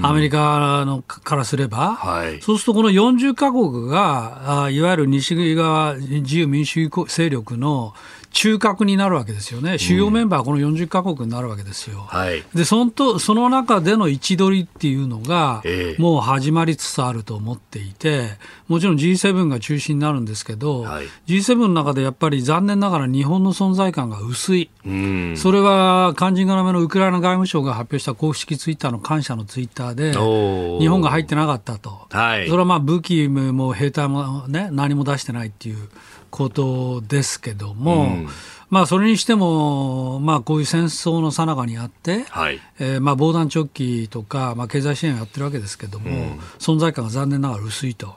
[0.00, 7.92] アメリカのからすれば、はい、そうするとこの40か国が、いわゆる西側自由民主主義勢力の
[8.32, 12.06] 中核になるわけですよね、主要メンバーはこの40か国になるわけですよ。
[12.08, 15.62] はい、でそのとその中での位置取りっていうのが、
[15.98, 18.30] もう始まりつつあると思っていて、
[18.68, 24.70] もちろん G7 が中心になるんですけど、はい、G7 の中でやっぱり残念ながら日本の存在感が薄い、
[25.36, 30.12] それは肝心要のウクライナ外務省が発表した公式ツイッターの感謝のツイッターで、
[30.80, 35.88] 日本が入ってなかったと、はい、それはまあ武器も兵隊も、ね、何も出してないっていう
[36.32, 38.04] ことですけども。
[38.04, 38.28] うん。
[38.70, 42.58] まあ、それにしても、まあ、こういう戦争のさなかにあって、はい。
[42.80, 48.14] えー、まあ防弾チョッキとか、まあ、経済支援をやってるわけですけれども、うん、存在感が残念ながら薄いと。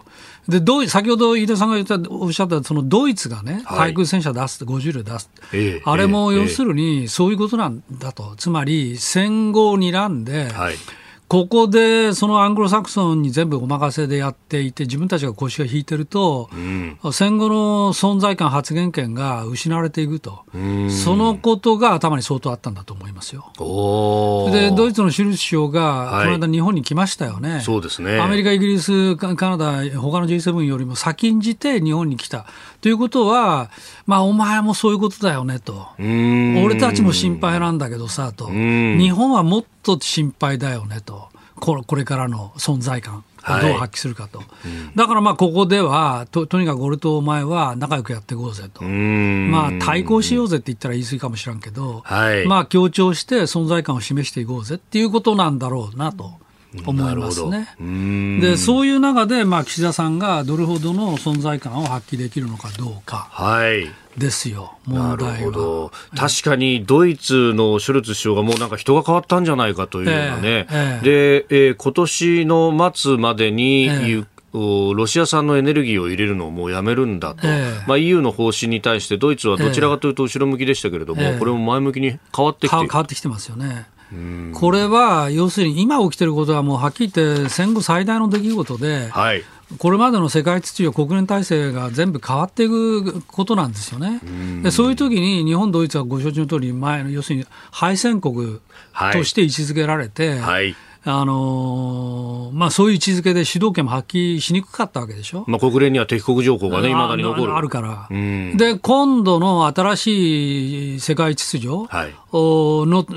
[0.47, 10.75] で先ほど飯田さんが言ったおっしゃったそのドイツがね、対空戦車出す、50両出す、えー、あれも要するにそういうことなんだと、つまり戦後を睨んで、はい
[11.27, 20.45] ここでそのアングロサクソンに全部お任せでやっていて、自分たちが腰が引いてると、うん、戦後の存在感、発言権が失われていくと、
[20.89, 23.51] そのことが頭に相当あったんだと思いますよ。
[24.51, 28.19] で、ドイツのシュルツ首相が、この間、日本に来ましたよね、はい、そうですね。
[28.19, 32.45] アメリカ、イギリス、カナダ、他の G7 よりも先んじて日本に来た。
[32.85, 33.71] ということは、
[34.05, 43.23] まあ、お前もそういうことだよねと、俺たちも心配なんだけどさと、日本はもっと心配だよねと、これからの存在感。
[43.43, 44.47] どう発揮するかと、はい
[44.95, 56.33] だからまあここではと、とにかく俺とお前は仲良くやっていこうぜと、まあ、対抗しようぜって言ったら言い過ぎかもしれんけど、はい、まあ、強調して存在感を示していこうぜっていうことなんだろうなと。
[56.85, 57.69] 思いますね。
[58.41, 63.27] でそういう中で、まあ、岸田さんがどれほどの存在感を発揮できるのかどうか。
[63.31, 63.89] はい。
[64.17, 65.91] ですよ、問題は。
[66.15, 74.25] 確かにドイツのショルツ首相がもうなんか人が変わったんじゃないかというようなね、えーえー、で、えー、今年の末までに、えー
[74.57, 83.87] ロシア産のエネルギーを入れるのをもうやめるんだと、えーまあ、EU の方針に対してドイツはどちらかというと後ろ向きでしたけれども、えー、これも前向きに変わってきて変わってきてますよね。
[84.53, 89.43] これは要するに今起きてることはもうはっきり言って戦後最大の出来事で、はい、
[89.77, 94.21] これまでの世界秩序、国連体制が全部変わっていくことなんですよね。
[94.63, 98.59] でそういう時に日本、ドイツはご承知の通り前の要するに敗戦国
[99.11, 100.39] として位置づけられて、はい。
[100.39, 100.75] はい
[101.07, 107.55] あのー、まあ、そういう位置づけで主導権も発揮しにくかったわけでしょ、まあ、国連には敵国条項がね、いまだに残る。
[107.55, 112.13] あるから、で今度の新しい世界秩序の、はい、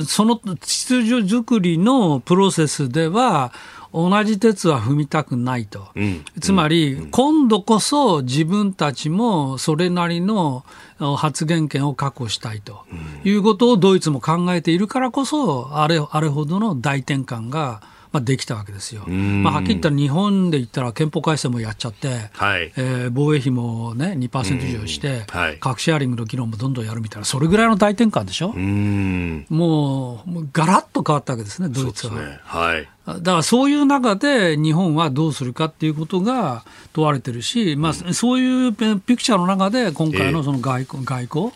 [0.05, 3.53] その秩序作りのプロセスでは、
[3.93, 10.65] 同じ鉄は踏みたくないと、うん、つまり、うん、今度こそ自分たちもそれなりの
[10.99, 12.85] 発言権を確保したいと
[13.25, 17.81] いうことをドイツも考えているからこそ、あれあれほどの大転換が。
[18.11, 19.03] まあ、できたわけですよ。
[19.07, 28.55] まあ、はっきり言ったら日本で言ったら憲法改正もやっちゃって、はい、えー、防衛費も、ね、2%以上して、はい、核シェアリングの議論もどんどんやるみたいな、それぐらいの大転換でしょ？
[28.55, 32.15] もうもうガラッと変わったわけですね、ドイツは。
[32.15, 32.89] ね、はい。
[33.07, 41.53] だからそういう中で日本はどうするかっていうことが問われてるし、まあ、そういうピクチャーの中で今回のその外交,、外交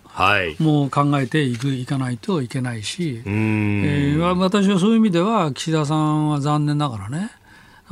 [0.59, 7.31] も考えていくいかないといけないし、えー、私はそういう意味では岸田さんは残念ながらね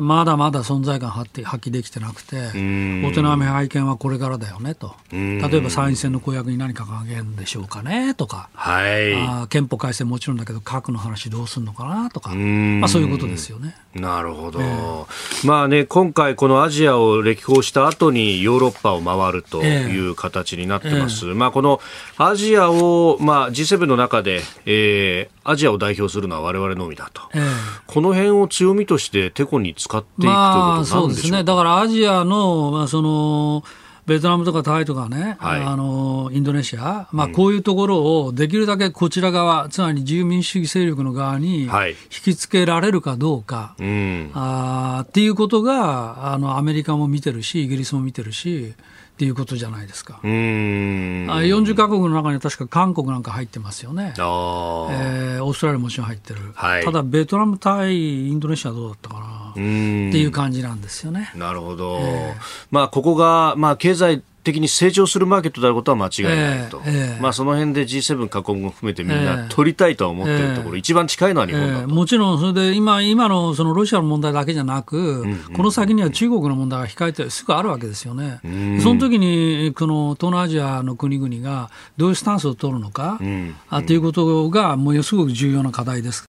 [0.01, 13.77] まだまだ存在感発揮できてなくて、お手並み拝見はこれからだよねと、例えば参院選の公約に何か掲げるんでしょうかねとか、はい、あ憲法改正もちろんだけど、核の話どうするのかなとか、まあ、そういうことですよね。
[13.95, 21.27] なるほど、えー、まあね、今回、このアジアを歴訪した後にヨーロッパを回るという形になってます。
[21.27, 21.81] えーえー、まあ、この
[22.17, 27.43] アジアを、まあ、G7 の中で、えー、アジアを代表するのは我々のみだと、えー、
[27.87, 33.65] この辺を強みとしててこに使っていくということそうですね、だからアジアの、まあ、その
[34.07, 41.71] ベトナムとかタイとかね、はい、あのインドネシア、まあ、こういうところをできるだけこちら側、うん、つまり自由民主主義勢力の側に引
[42.11, 48.75] きつけられるかどうか、はい、あっていうことがあのアメリカも見てるし、イギリスも見てるし、
[49.21, 50.19] っていうことじゃないですか。
[50.25, 54.15] うん40か国の中には確か韓国なんか入ってますよね。
[54.17, 61.31] あえー、オーストラリアもちろん入ってる、はい、ただベトナム対インドネシアはどうだったかなっていう感じなんですよね。
[61.37, 61.99] なるほど。
[62.01, 62.35] えー、
[62.71, 75.39] まあここがまあ経済的に成長するマーケットであることは間違いないと、えーえー、まあ、その辺で G7 各国も含めてみんな取りたいとは思っているところ、えー、一番近いのは日本だと、もちろん、それで今今のそのロシアの問題だけじゃなく、うんうん。
[75.55, 78.41] この先には中国の問題が控えてすぐあるわけですよね。
[78.83, 83.27] その時にこの東南アジアの国々がどういうスタンスを取るのか、うん。
[83.27, 86.30] うん、あということがものすごく重要な課題です。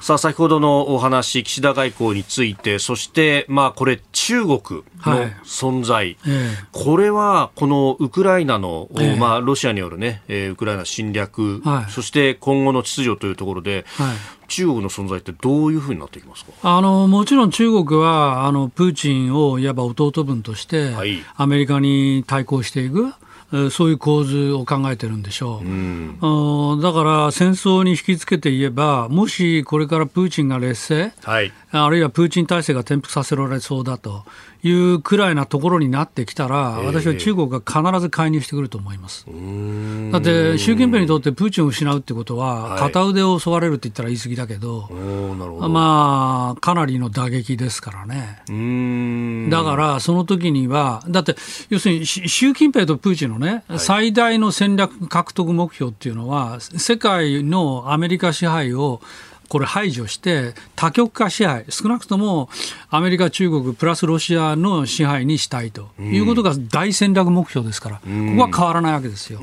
[0.00, 4.60] さあ、先ほどのお話、岸田外交について、そして、まあ、これ、中国の
[5.44, 6.30] 存在、はいえ。
[6.72, 14.16] ー、これは、このウクライナの、えー、まあ、ロシアによるね、えー、ウクライナ侵略、はい、そして今後の秩序というところで、はい、
[14.48, 16.52] 中国の存在ってどういうふうになっていきますか？
[16.62, 20.94] あのもちろん中国はあのプーチンをいわば弟分として、
[21.36, 23.12] アメリカに対抗していく。
[23.70, 34.24] そういう構図を考えてるんでしょう、うん、だから戦争に引き付けて言えば、もしこれからプーチンが劣勢、はい、あるいはプーチン体制が転覆させられそうだと
[34.62, 39.26] いうくらいなところになってきたら、私は中国が必ず介入してくると思います。
[40.12, 44.88] だって、習近平にとってプーチンを失うってことは、片腕を襲われるって言ったら言い過ぎだけど、ど。
[45.68, 48.42] まあ、かなりの打撃ですからね。
[49.50, 51.34] だから、その時には、だって、
[51.70, 59.00] 要するに習近平とプーチンのね、最大の戦略獲得目標っていうのは、世界のアメリカ支配を
[59.50, 62.48] これ排除して、多極化支配、少なくとも
[62.88, 68.02] アメリカ、中国、プラスロシアの支配にしたいということが大戦略目標ですから、こ
[68.36, 69.40] こは変わらないわけですよ。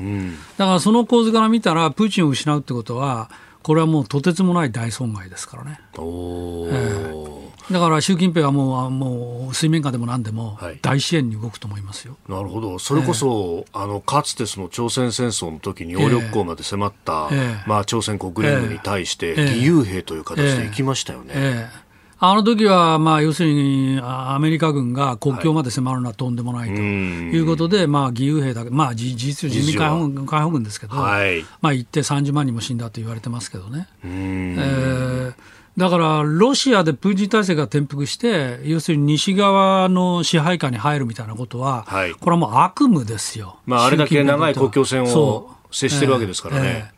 [0.56, 3.28] だからその構図から見たら、プーチンを失うってことは、
[3.68, 5.78] これはもうとてつもない大損害ですからね。
[5.92, 7.38] えー
[7.70, 21.34] だから習近平はもうもう水面下でも何でも大支援に動くと思いますよ、はい、なるほど、それこそ、えー、あのかつてその朝鮮戦争の時に揚力港まで迫った、えー、まあ、朝鮮国連軍に対して、義勇兵という形で行きましたよね。
[21.34, 21.87] えー
[22.20, 33.88] あの時はまあ要するにアメリカ軍が国境まで迫るのはとんでもないということで、まあ義勇兵だけ、まあ、事実上、人民解放軍解放軍ですけど、はい、まあ行って30万人も死んだと言われてますけどね。
[34.02, 46.92] えーだからロシアでプーチン体制が転覆して、要するに西側の支配下に入るみたいなことは、はい、これはもう悪夢ですよ、まあ、あれだけ長い国境線を接してるわけですからね。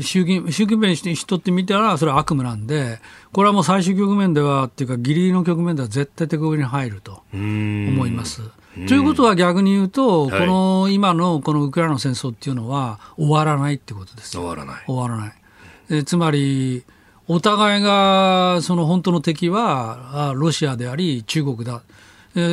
[0.00, 3.00] 習近習近平に人って見たら、それは悪夢なんで、
[3.32, 8.42] これはもう最終局面では、っていうか、ぎりぎりの局面では絶対手こぎに入ると思います。
[8.74, 14.84] ということは逆に言うと、この今のこのウクライナの戦争っていうのは終わらないってことです終わらない。
[14.86, 15.34] 終わらない。
[15.90, 16.82] えつまり、
[17.28, 21.82] お互いがその本当の敵はロシアであり中国だ。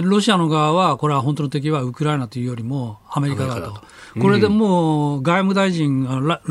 [0.04, 3.82] ロシアの側は、これは本当の敵はウクライナというよりもアメリカだと。
[4.20, 6.42] これでもう外務大臣ラ、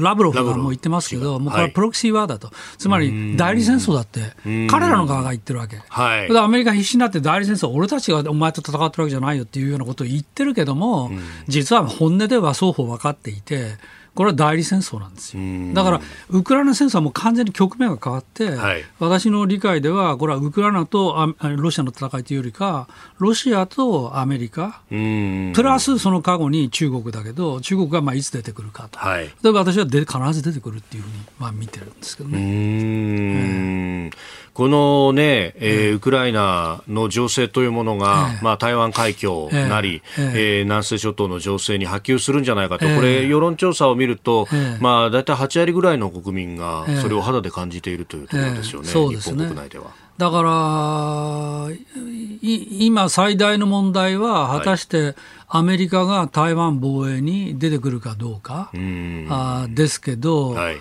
[0.00, 2.50] ラブロフがもう言ってますけど、もうこれはプロキシーワーだと。
[2.78, 4.20] つまり代理戦争だって、
[4.68, 5.80] 彼らの側が言ってるわけ。
[5.88, 11.10] はい、アメリカ必死になって代理戦争、俺たちがお前と戦ってるわけじゃないよっていうようなことを言ってるけども、
[11.48, 13.76] 実は本音では双方分かっていて、
[14.14, 15.42] これは代理戦争なんですよ。
[15.74, 34.10] だから、ウクライナ戦争はもう完全に局面が変わって、はい、私の理解では、これはウクライナとロシアの戦いというよりか、ロシアとアメリカ、プラスその過去に中国だけど、中国がまあいつ出てくるかと、はい、例えば私はで必ず出てくるっていうふうにまあ見てるんですけどね。
[34.60, 44.46] このね、えー、ウクライナの情勢というものが、まあ、台湾海峡なり、えー、南西諸島の情勢に波及するんじゃないかと、これ、世論調査を見ると、
[44.78, 48.94] まあ、大体8割ぐらいの国民がそれを肌で感じているというところですよね、日
[49.30, 49.92] 本国内では。
[50.18, 51.74] だから
[52.42, 55.14] 今、最大の問題は、果たして
[55.52, 58.70] アメリカが台湾防衛に出てくるかどうか、
[59.28, 60.78] あですけど、はい、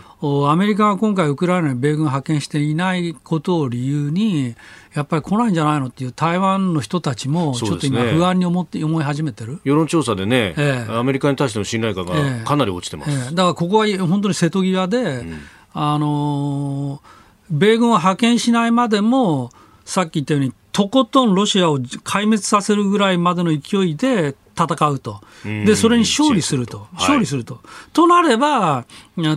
[0.47, 4.55] アメリカが今回、ウクライナに米軍派遣していないことを理由に、
[4.93, 9.59] やっぱり来ないんじゃないのっていう台湾の人たちも、ちょっと今、不安に思って、思い始めてる。
[9.63, 12.13] 世論調査でね、ええ、アメリカに対しての信頼感が
[12.45, 15.39] かなり落ちてます、ええ、だからここは本当に瀬戸際で、うん、
[15.73, 17.19] あのー
[17.51, 19.49] 米軍を派遣しないまでも、
[19.85, 25.21] さっき言ったように、とことんロシアを壊滅させるぐらいまでの勢いで戦うと。
[25.43, 26.87] で、それに勝利すると。
[26.93, 27.59] 勝利すると。
[27.93, 28.85] となれば、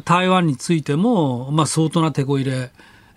[0.04, 2.70] 台湾についても、まあ、相当な手こ入れ。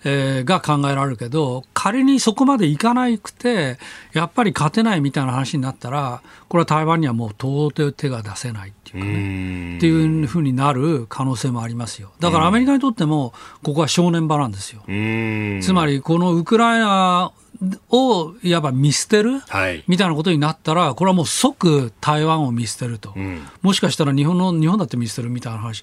[0.08, 3.76] えー、が考えられるけど、仮にそこまでいかなくて、
[4.12, 12.12] やっぱり勝てないみたいな話になったら、これは台湾にはもう到底手が出せないっていうかね、っていうふうになる可能性もありますよ。
[12.20, 13.32] だからアメリカにとっても、
[13.64, 14.82] ここは正念場なんですよ。
[15.60, 17.32] つまり、このウクライナ
[17.90, 25.82] をいわば見捨てる、はい、みたいなことになったら、これはもう即台湾を見捨てると、うん、もしかしたら日本の日本だって見捨てるみたいな話。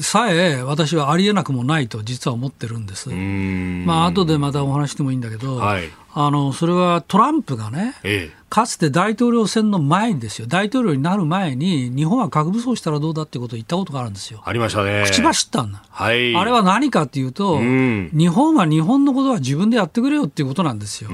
[0.00, 3.10] さえ私はありえなくもないと実は思ってるんです。
[3.10, 14.42] まあ後でまたお話してもいいんだけど、はい、あのそれはトランプがね、ええ、かつて大統領選の前にですよ、大統領になる前に、日本は核武装したらどうだってことを言ったことがあるんですよ。
[14.44, 15.02] ありましたね。
[15.04, 15.82] 口走ったんだ。
[15.90, 21.10] はい、あれは何かっていうと、うん、日本は日本のことは自分でやってくれよっていうことなんですよ。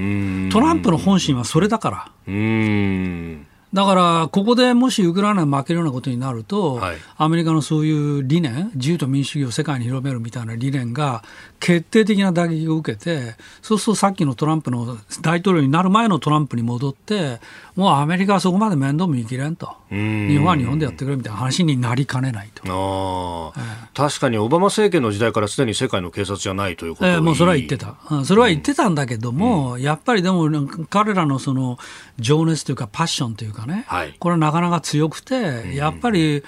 [0.53, 2.13] トランプの本心はそれだから。
[2.29, 11.23] うんだから、ここでもしウクライナが負けるようなことになると、はい、アメリカのそういう理念、自由と民主主義を世界に広めるみたいな理念が
[11.61, 17.39] 決定的な打撃を受けて、そうするとさっきのトランプの大統領になる前のトランプに戻って、
[17.77, 30.49] もうアメリカはそこまで面倒見きれんと、日本は日本でやってくれみたいな話になりかねないと、ええ、確かにオバマ政権の時代からすでに世界の警察じゃないということええ、もうそれは言ってた、それは言ってたんだけども、うん、やっぱりでも、
[30.89, 31.79] 彼らのその
[32.19, 36.43] 情熱というか、パッションというかね、はい、これはなかなか強くて、やっぱり、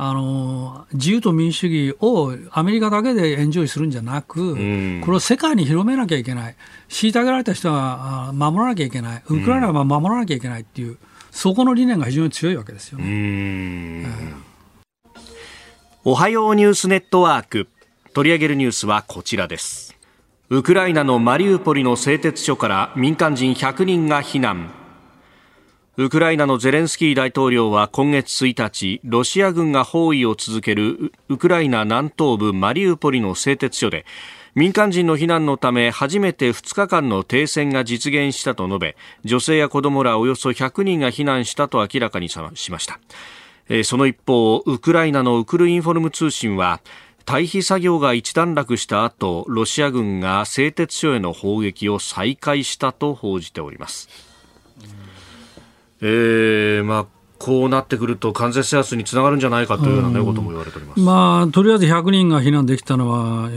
[0.00, 4.52] あの自由と民主主義をアメリカだけでエンジョイするんじゃなく、
[5.04, 6.54] これを世界に広めなきゃいけない、
[6.88, 10.98] 虐げられた人は守らなきゃいけない、ウクライナは守らなきゃいけないっていう、
[11.32, 14.06] そこの理念が非常に強いわけですよね。
[16.04, 17.66] おはようニュースネットワーク
[18.14, 19.96] 取り上げるニュースはこちらです。
[20.48, 24.70] ウクライナのマリウポリの製鉄所から民間人100人が避難。
[26.00, 34.06] ウクライナのゼレンスキー大統領は今月1日、ロシア軍が包囲を続けるウクライナ南東部マリウポリの製鉄所で、
[34.54, 42.38] 民間人の避難のため初めて2日間の停戦が実現したと述べ、女性や子供らおよそ100人が避難したと明らかにし
[42.70, 43.00] ました。
[43.82, 46.80] その一方、ウクライナのウクルインフォルム通信は、
[47.26, 54.27] 退避作業が一段落した後、ロシア軍が製鉄所への砲撃を再開したと報じております。
[56.00, 63.48] えー、まあこうなってくると完全制圧につながるんじゃないかというような、ね、ことも言われております、まあ、とりあえず100人が避難できたのは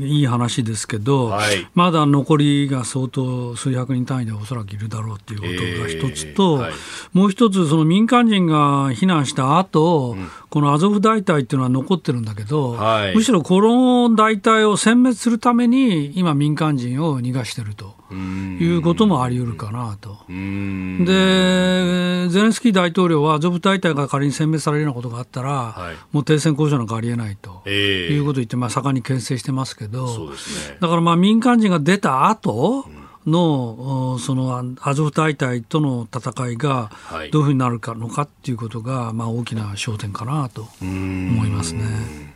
[0.00, 6.72] いい話ですけど、はい、まだ残りが相当数百人単位でおそらくいるだろうということが一つと、えーはい、
[7.12, 17.98] もう一つ、その民間人が避難した後、うん、このアゾフ大隊っていうのは残ってるんだけど、はい、むしろこの大隊を殲滅するために今、民間人を逃がしてると。
[18.12, 20.18] いうこともあり得るかなと。
[20.28, 27.72] で、ゼレンスキー大統領はアゾフ大隊が仮に殲滅されるようなことがあったら、はい、もう停戦交渉なんかありえないと、えー、
[28.08, 30.34] いうことを言って、まあ、盛んに牽制してますけど、ね、
[30.80, 32.86] だからまあ民間人が出た後、
[33.26, 36.90] のそのアゾフ大隊との戦いが
[37.30, 42.34] どういうふうになるかのかっていうことが、まあ、大きな焦点かなと思いますね。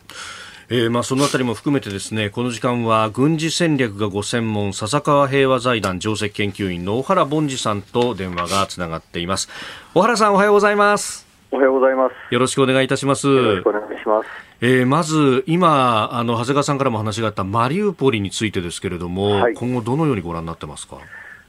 [0.69, 9.47] えー、まあそのあたりも含めてですねこの時間は軍事戦略がご専門笹川平和財団上席研究員の小原凡司さんと電話がつながっています。
[9.93, 11.27] 小原さんおはようございます。
[11.51, 12.13] おはようございます。
[12.33, 13.27] よろしくお願いいたします。
[13.27, 14.29] よろしくお願いします。
[14.61, 20.97] えー、まず今あの長谷川さんからも話があったマリウポリについてですけれども、はい、今後どのようにご覧になってますか？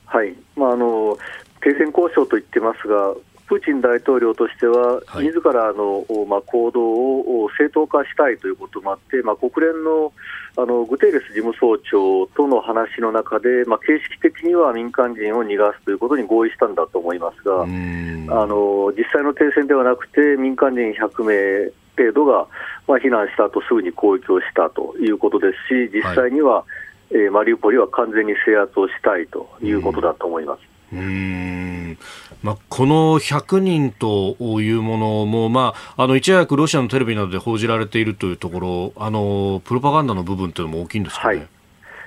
[0.04, 1.16] はい、まああの
[1.62, 3.14] 停戦交渉と言ってますが
[3.48, 10.12] プーチン大統領としては、はい、自らの、まあ、行動を正当化したいということもあって、まあ、国連の
[10.58, 22.46] あのグテーレス事務総長との話の中で、まあ、形式的には民間人を逃がすということに合意したんだと思いますが、あの実際の停戦ではなくて、民間人100名程度が、
[22.88, 26.64] まあ、避難した後すぐに攻撃をしたということですし、実際には、は
[27.10, 30.75] い、えー、マリウポリは完全に制圧をしたいということだと思います。
[30.98, 31.98] うん。
[32.42, 41.38] まあ、この100人というものも、まあ、あのいち早くロシアのテレビなどで報じられているというところ、あのプロパガンダの部分というのも大きいんですかね。
[41.38, 41.48] はい。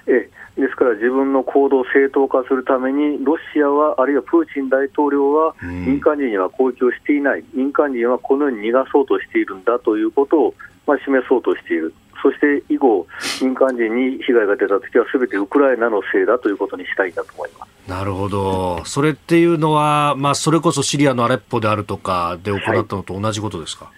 [0.07, 0.29] え
[0.59, 10.53] ですから自分の行動を正当化するために、ロシアは、あるいはプーチン大統領は、民間人には攻撃をしていない、民間人はこのように逃がそうとしているんだということを、
[10.85, 11.93] まあ、示そうとしている。
[12.21, 13.07] そして以後、
[13.41, 23.91] 民間人に被害が出たときは、すべてウクライナのせいだということにしたいんだと思いますなるほど、それっていうのは、まあ、それこそシリアのアレッポであるとかで行ったのと同じことですか、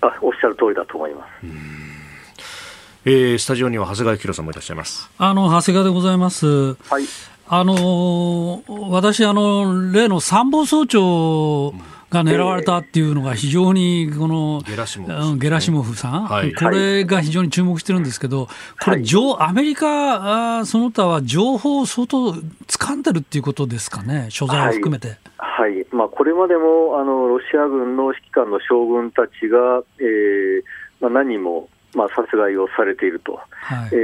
[0.00, 1.30] はい、あおっしゃる通りだと思います。
[3.06, 5.10] えー、スタジオには長谷川博さんもいらっしゃいます。
[5.18, 6.46] あの長谷川でございます。
[6.74, 7.04] はい。
[7.46, 18.46] あの私あの例の参謀総長、うんが狙われたっていうのが非常にこのゲラシモフ,、ゲラシモフさん、はい、これが非常に注目してるんですけど、
[18.80, 19.06] これ、はい、
[19.40, 25.18] アメリカあその他は情報を相当掴んでるっていうことですかね、所在を含めて。
[25.36, 30.62] はい、はい、まあ、これまでもあのロシア軍の指揮官の将軍たちが、えー
[31.00, 33.90] まあ、何人もまあ、殺害をされていると、はい。
[33.92, 33.98] えー、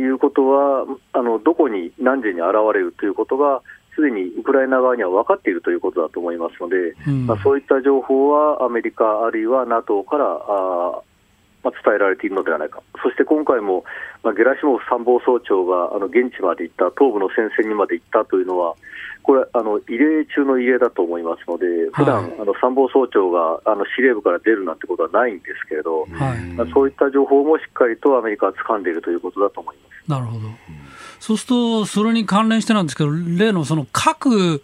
[0.00, 3.60] いうことはあの、どこに何時に現れるということが、
[3.94, 11.02] すでにウクライナ側には分かっているということだと思いますので、うん、まあ、そういった情報はアメリカ、あるいは NATO からあ、
[11.62, 13.84] まあ、伝えられているのではないか、そして今回も、
[14.22, 18.74] まあ、ゲラシモフ参謀総長があの現地まで行った、東部の戦線にまで行ったというのは、
[19.24, 30.10] これあの異例中の異例だと思いますので、普段、はい、あの参謀総長があの司令部から出るなんてことはないんですけれど、はい、そういった情報もしっかりとアメリカは掴んでいるということだと思います。
[30.10, 30.48] なるほど、
[31.24, 34.60] そうすると、それに関連してなんですけど、例のその核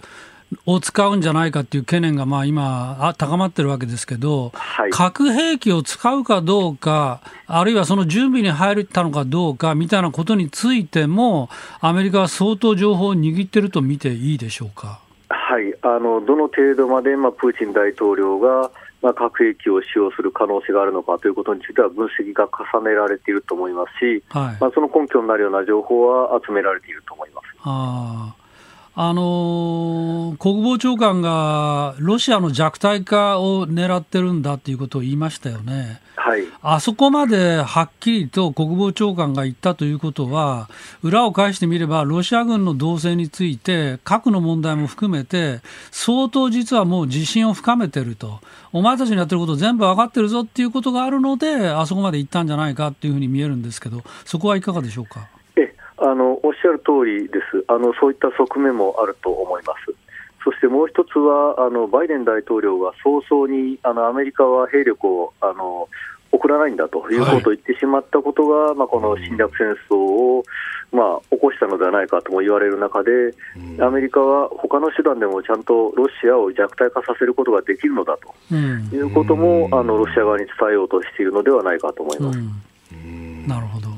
[0.66, 11.48] を使うんじゃないかっていう懸念がまあ今、高まってるわけですけど、はい、核兵器を使うかどうか、あるいはその準備に入ったのかどうかみたいなことについても、
[11.80, 15.00] アメリカは相当情報を握ってると見ていいでしょうか？
[15.30, 18.70] はいあのどの程度まで、まあ、プーチン大統領が、
[19.02, 27.46] まあ、核兵器を使用する可能性があるのかということについては分析が重ねられていると思いますし、はい、まあ、その根拠になるような情報は集められていると思います。
[27.64, 28.34] あ
[29.02, 36.02] あのー、国防長官がロシアの弱体化を狙ってるんだということを言いましたよね。
[36.16, 40.68] はい、あそこまではっきりと国防長官が言ったということは、
[41.02, 48.40] 裏を返してみれば、ロシア軍の動静について、核の問題も含めて、相当実はもう自信を深めてると、
[48.72, 55.28] お前たちのやってること全部分かってるぞっていうことがあるので、あそこまで行ったんじゃないかっていうふうに見えるんですけど、そこはいかがでしょうか？
[55.56, 59.94] えあのおっしゃる通りですあの、そういった側面もあると思います。
[60.42, 65.88] そしてもう一つは、あのバイデン大統領は早々にあのアメリカは兵力をあの
[66.32, 70.44] 送らないんだということを言ってしまったことが、はい、まあ、この侵略戦争を、
[70.92, 73.10] まあ、起こしたのではないかとも言われる中で、
[73.80, 78.16] アメリカは他の手段でもちゃんとロシアを弱体化させることができるのだ
[78.48, 82.38] ということも、あのロシア側に伝えようとしているのではないかと思います。
[83.46, 83.88] なるほど。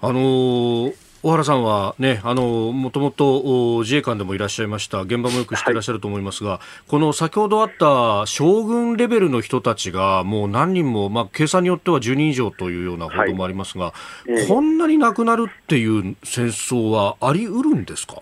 [0.00, 13.92] あのー小原さんはね、あの、もともと自衛官でもいらっしゃいました、現場もよく知ってらっしゃると思いますが、はい、この先ほどあった将軍レベルの人たちが、もう何人も、まあ、計算によっては10人以上というような報道もありますが、はい
[14.48, 18.16] こんなに亡くなるっていう戦争はあり得るんですか？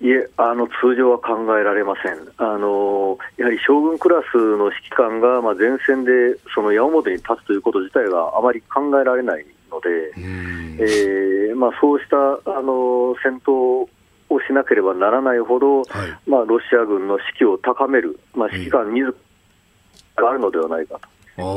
[0.00, 6.10] いえあの通常は考えられません、あのやはり将軍クラスの指揮官が、まあ、前線で
[6.54, 13.88] その矢面に立つということ自体があまり考えられないので、えーまあ、そうしたあの戦闘
[14.30, 19.06] をしなければならないほど、はい、まあ、ロシア軍の士気を高める、まあ、指揮官自
[20.16, 21.08] らがあるのではないかと。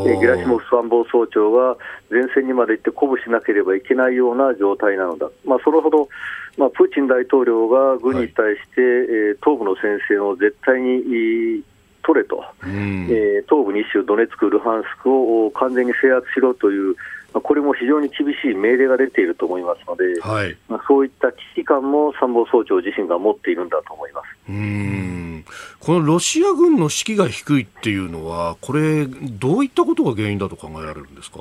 [0.08, 1.76] えゲラシモフ参謀総長が
[2.12, 6.08] 前線にまで行って鼓舞しなければいけないような状態なのだ、まあ、それほど、
[6.56, 11.64] まあ、プーチン大統領が軍に対して、はい、えー、東部の戦線を絶対に
[12.04, 16.96] 取れと、うん、えー、東部2州、ドネツク、ルハンスクを完全に制圧しろという、
[17.34, 24.26] これも非常に厳しい命令が出ていると思いますので、はい、まあ、そういった危機感も参謀総長自身が持っているんだと思います。
[24.50, 25.46] うん。
[25.80, 31.40] このロシア軍の士気が低いっていうのは、これ、どういったことが原因だと考えられるんですか？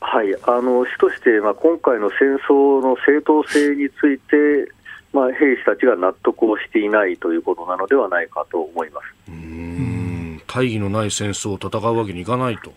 [0.00, 4.72] はい、あの主として、まあ、今回の戦争の正当性について、
[5.12, 9.04] まあ、兵士たちが納得をしていないということなのではないかと思います。
[9.28, 10.42] うん。
[10.48, 12.72] 大義のない戦争を戦うわけにいかないと。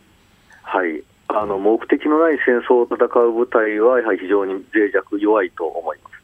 [1.35, 6.15] はいあの目的のない戦争を戦う部隊は、やはり非常に脆弱、弱いと思います。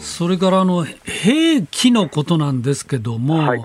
[0.00, 3.64] それからあの兵器のことなんですけども、はい、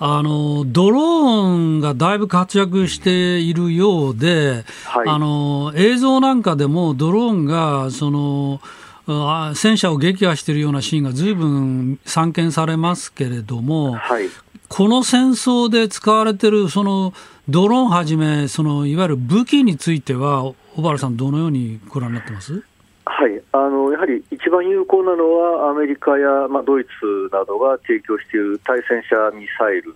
[0.00, 8.60] あのドローンがだいぶ活躍しているようで、はい、あの映像なんかでもドローンがその
[9.54, 14.28] 戦車を撃破しているようなシーンがずいぶん散見されますけれども、はい、
[14.68, 17.12] この戦争で使われているその
[17.48, 20.42] ドローンはじめ、そのいわゆる武器については、
[20.76, 22.62] 小原さん、どのようにご覧になってます？
[23.06, 23.40] はい。
[23.52, 26.90] あのやはり一番有効なのは、アメリカや、まあ、ドイツ
[27.32, 29.94] などが提供している対戦車ミサイル、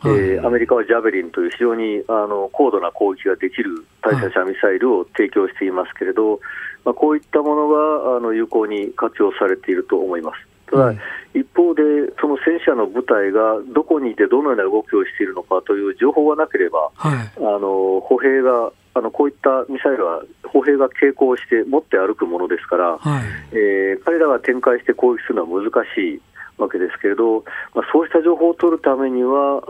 [0.00, 6.40] はい、えー、アメリカはジャベリンという非常にあの高度な攻撃ができる対戦車ミサイルを提供していますけれど、はい、
[6.86, 10.49] まあ、こういったものがあの有効に活用されていると思います。
[10.70, 10.94] ただ、
[11.34, 11.82] 一方で、
[12.20, 26.20] その戦車の部隊がどこにいてどのような動きをしているのかという情報がなければ、はい、あの歩兵があのこういったミサイルは歩兵が携行して持って歩くものですから、はい、えー、彼らが展開して攻撃するのは難しい
[26.58, 27.44] わけですけれど、
[27.74, 29.62] まあ、そうした情報を取るためには、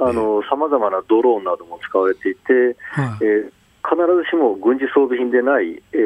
[0.49, 3.53] さまざまなドローンなども使われていて、はい、えー
[3.83, 5.97] 必ずしも軍事装備品でない、え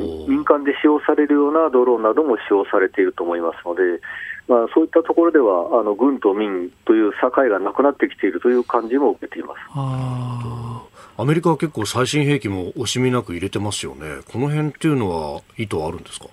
[0.00, 3.82] ー、民間で使用されるようなドローンなども使用されていると思いますので、
[4.48, 9.60] まあ、そういったところではあの軍と民という境がなくなってきているという感じも受けています。
[11.16, 16.26] アメリカは結構最新兵器も惜しみなく入れてますよね、この辺っていうのは意図はあるんですか？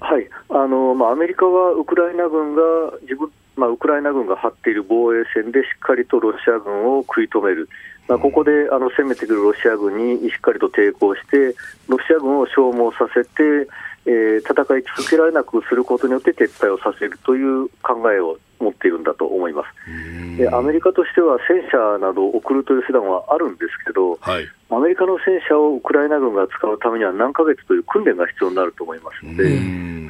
[0.00, 0.28] はい。
[0.48, 2.62] あのまあ、アメリカはウクライナ軍が
[3.02, 7.68] 自分、まあ、ウクライナ軍が張っている防衛戦でしっかりとロシア軍を食い止める、
[8.12, 11.56] まあ、ここであの攻めてくるロシア軍にしっかりと抵抗して、
[11.88, 13.66] ロシア軍を消耗させて、
[14.04, 20.36] えー、戦い続けられなくすることによって撤退をさせるという考えを持っているんだと思います。
[20.36, 29.48] でアメリカとしては戦車などを送るという手段はあるんですけど、はい、アメリカの戦車をウクライナ軍が使うためには何ヶ月という訓練が必要になると思いますので、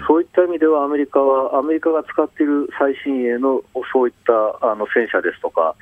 [0.08, 4.32] そういった意味ではアメリカは、アメリカが使っている最新鋭のそういった
[4.72, 5.76] あの戦車ですとか、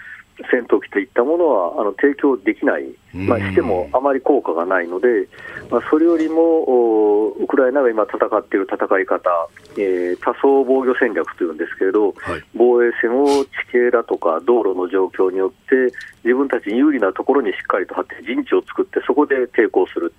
[0.51, 5.29] 戦闘機といったものはあの提供できない、まあ、してもあまり効果がないので、
[5.71, 9.31] まあ、それよりもウクライナが今戦っている戦い方、
[9.77, 20.13] えー、多層防御戦略というんですけれど、はい、防衛線を地形だとか道路の状況によって自分たちに有利なところにしっかりと張って陣地を作ってそこで抵抗する、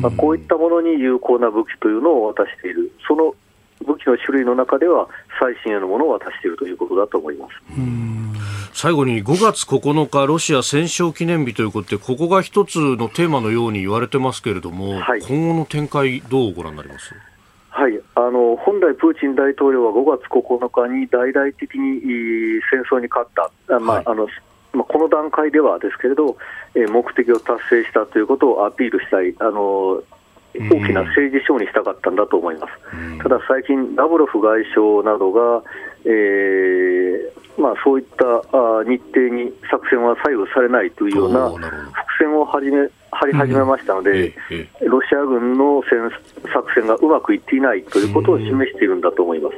[0.00, 2.92] まあ、こういったものに有効な武器というのを渡している。
[3.06, 3.34] その
[3.82, 5.08] 武器の種類の中では
[5.40, 7.52] 最新鋭のものを渡しているということだと思います。
[8.74, 17.14] 最後に5月9日、ロシア戦勝記念日ということで、ここが一つのテーマのように言われてますけれども、はい、今後の展開、どうご覧になります？
[17.70, 18.00] はい。
[18.14, 22.00] あの本来、プーチン大統領は5月9日に大々的に
[22.70, 24.28] 戦争に勝った、まあ、はい、あの
[24.72, 26.36] まあ、この段階ではですけれど、
[26.74, 30.02] え目的を達成したということをアピールしたい、あの
[30.54, 33.22] 大きな政治ショーにしたかったんだと思います。
[33.22, 35.62] ただ最近、ラブロフ外相などが、
[36.04, 38.24] えー、まあ、そういった
[38.84, 41.60] 日程に作戦は左右されないというような伏
[42.18, 44.34] 線を始め張り始めましたので、
[44.80, 45.82] ロシア軍の
[46.52, 49.56] 作戦がうまくいっていないということを示しているんだと思います。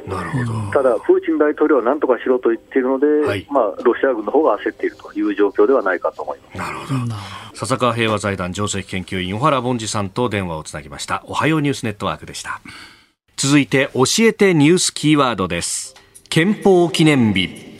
[0.73, 6.57] ただ、プーチン大統領は何とかしろと言っているので、はい、まあ、ロシア軍の方が焦っているという状況ではないかと思います。
[6.57, 7.15] なるほど。
[7.53, 11.23] 笹川平和財団上席研究員小原凡司さんと電話をつなぎました。
[11.25, 12.59] おはようニュースネットワークでした。
[13.37, 15.95] 続いて教えてニュースキーワードです。
[16.29, 17.74] 憲法記念日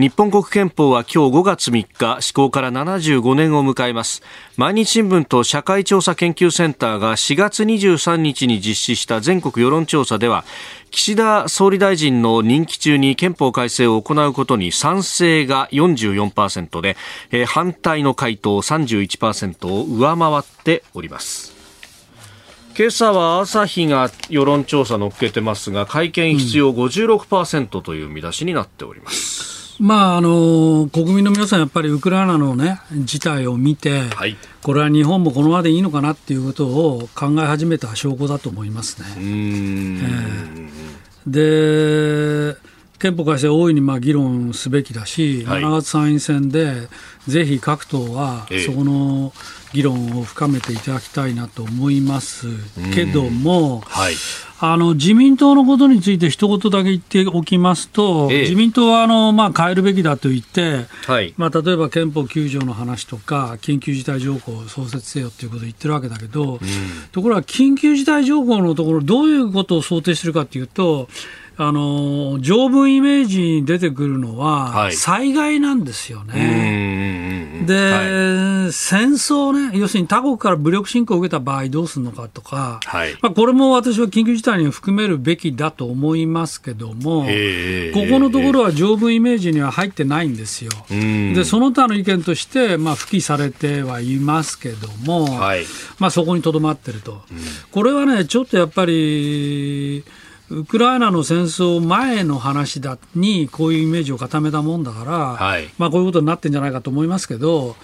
[0.00, 4.22] 日本国憲法は今日5月3日施行から75年を迎えます。
[4.56, 10.46] 毎日新聞と社会調査研究センターが4月23日に実施した全国世論調査では
[10.90, 16.96] 岸田総理大臣の任期中に憲法改正を行うことに賛成が44%で
[17.30, 21.52] え反対の回答31%を上回っております。
[22.74, 39.06] 今朝は朝日が世論調査載っけてますが会見必要56%という見出しになっております、うんまあ、あの国民の皆さん、やっぱりウクライナの、ね、事態を見て、はい、これは日本もこのままでいいのかなっていうことを考え始めた証拠だと思いますね。
[39.16, 42.60] えー、で
[42.98, 46.88] 憲法改正大いにまあ議論すべきだし、はい、7月参院選で
[47.26, 49.32] ぜひ各党はそこの
[49.72, 52.48] 議論を深めていただきたいなと思います
[52.94, 54.14] けども、はい、
[54.58, 66.58] あの自民党のことについて一言だけ言っておきますと、ええ、自民党はあの、まあ、変えるべきだと言って、はい、まあ、例えば憲法9条の話とか、緊急事態条項を創設せよということを言ってるわけだけど、うん、
[67.12, 71.08] ところが緊急事態条項のところ、どういうことを想定してるかというと、
[71.62, 77.60] あの条文イメージに出てくるのは、災害なんですよね。
[77.66, 90.70] で、はい、戦争ね、要するに他国から武力侵攻を受けた場合どうするのかとか、はい、まあ、これも私は緊急事態に含めるべきだと思いますけども、ここのところは条文イメージには入ってないんですよ。
[90.88, 95.66] で、その他の意見として、まあ、付記されてはいますけども、はい、
[95.98, 97.20] まあ、そこにとどまってると。
[97.70, 100.04] これはね、ちょっとやっぱり、
[100.50, 107.76] ウクライナの戦争前の話だにこういうイメージを固めたもんだから、はい、まあ、こういうことになってるんじゃないかと思いますけど、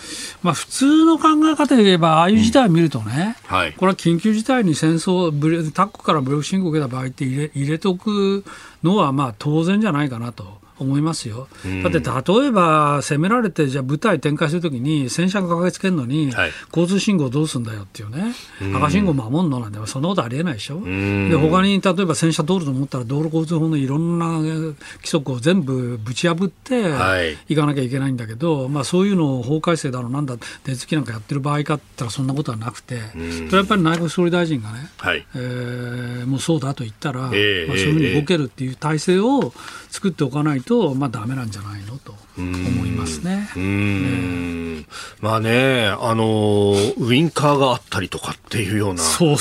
[0.42, 5.30] まあ、普通の考え方で言えば、ああいう事態を見るとね、うんはい、これは緊急事態に戦争、
[5.72, 8.44] タックから武力侵攻を受けた場合って入れ入れておく
[8.82, 10.65] のはまあ当然じゃないかなと。
[10.78, 11.48] 思いますよ。
[11.82, 16.32] だって例えば攻められてじゃあ部隊展開するときに戦車が駆けつけるのに、
[16.68, 18.34] 交通信号どうすんだよっていうね、
[18.76, 20.80] 赤信号守るのなんてそんなことありえないでしょ。
[20.84, 26.92] で他に例えば戦車通ると思ったら道路交通法のいろんな規則を全部ぶち破って
[27.48, 27.56] い。
[27.56, 35.26] かなきゃいけないんだけど、まあ、そういうのを法改正だろうなんだ手続きなんかやってる場合かって言ったらそんなことはなくて、それはやっぱり内閣総理大臣がね、はい。
[35.34, 39.52] えー、もうそうだと言ったら、えー、まあ、そういうふうに動けるっていう体制を
[39.96, 41.96] 作っておかないと、まあ、だめなんじゃないの？
[41.96, 43.48] と思いますね。
[43.56, 44.86] うん
[45.22, 49.36] まあね、あのウインカーがあったりとかっていうようなこ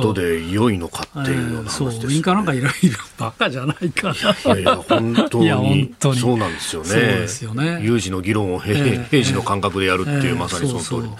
[0.00, 4.54] とで良いのかっていうような話です、ね、そうウインカーなんかいろいろバカじゃないかな。
[4.54, 6.88] いやいや本当に 本当にそうなんですよね。
[6.88, 7.80] そうですよね。
[7.82, 10.84] 有事の議論を平,、平時の感覚でやるっていう、えー、まさにその通り。
[10.84, 11.16] そうそう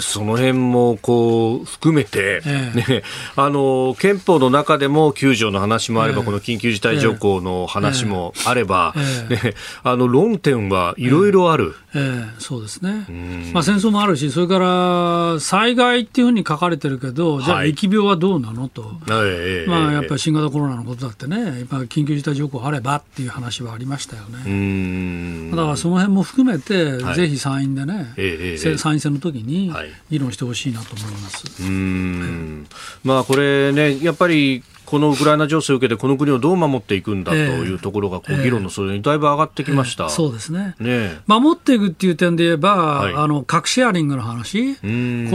[0.00, 2.40] その辺もこう含めて、
[2.74, 3.02] ね
[3.36, 8.94] あの憲法の中でも9条の話もあれば、この緊急事態条項の話もあれば、
[9.28, 11.74] ね、あの論点はいろいろある。
[11.94, 13.06] えー、そうですね、
[13.52, 18.88] まあ、戦争もあるし、それから災害っていうふうに書かれてるけど、じゃあ、疫病はどうなのと、は
[19.64, 25.50] いまあ、やっぱり新型コロナのことだってね、やっぱ緊急事態条項あればっていう話はありましたよね。
[25.50, 29.72] だからその辺も含めて、はい、ぜひ参院でね、えー、参院選の時に、
[30.10, 31.62] 議論してほしいなと思います。
[31.62, 32.66] うん、
[33.04, 34.62] まあこれねやっぱり
[34.94, 40.76] ここのウクライナ情勢を受けて、この国をどう守っていくんだというところが、こう議論のそれにだいぶ上がってきました、えーえー、そうですね。
[40.78, 44.80] ね守っていくっていう点で言えば、はい、あの核シェアリングの話、こ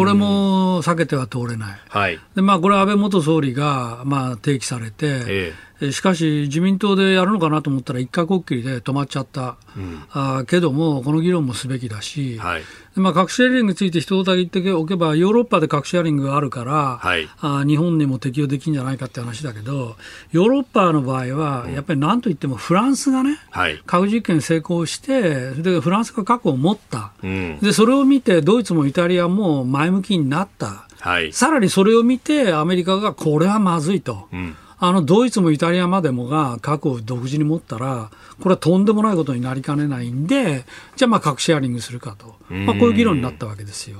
[0.05, 12.63] れも避けては通れない、はい、でまあ、これ、安倍元総理が、まあ、提起されて、えーしかし、自民党でやるのかなと思ったら、一回こっきりで止まっちゃった、うん、あけども、この議論もすべきだし、はい、
[12.95, 19.95] まあ、核シェアリングについて一言だけ言っておけば、ヨーロッパで核シェアリングがあるから、はい、あ日本にも適用できるんじゃないかって話だけど、
[20.31, 34.27] ヨーロッパの場合は、やっぱりなんといってもフランスがね、はい、核実験成功して、でフランスが核を持った、うん、で、それを見て、ドイツもイタリアも前向きになった、はい、さらにそれを見て、アメリカがこれはまずいと。
[34.33, 40.63] うんあのドイツもイタリアまでもが核を独自に持ったら、これはとんでもないことになりかねないんで、
[40.95, 43.99] じゃあまあ核シェアリングするかと、まあ、こういう議論になったわけですよ。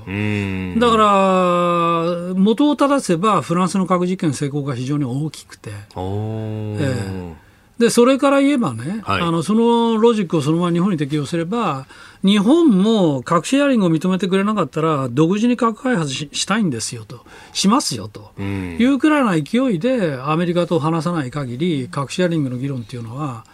[0.80, 5.72] だから、元を正せば、フランスの核実験成功が非常に大きくて。
[5.72, 7.49] えー
[7.80, 11.88] でそれから言えばね、はい、あのそのロジックをそのまま日本に適用すれば、
[12.24, 23.46] 日本も核シェアリングを認めてくれなかったら、独自に核開発ししたいんですよと、しますよと、いうくらいな勢いで、アメリカと話さない限り、核シェアリングの議論っていうのは、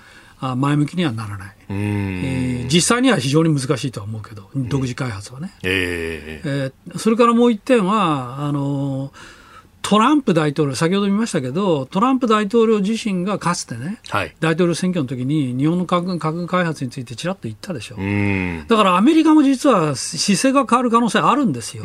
[0.57, 5.53] 前向きにはならない、えー、実際には非常に難しいとは思うけど、独自開発はね。
[5.61, 9.11] えー、えー、それからもう一点はあのー
[9.88, 17.97] トランプ大統領、先ほど見ましたけど、トランプ大統領自身がかつてね、はい、大統領選挙の時に日本の核核開発についてちらっと言ったでしょ。
[18.67, 21.83] だからアメリカも実は姿勢が変わる可能性あるんですよ。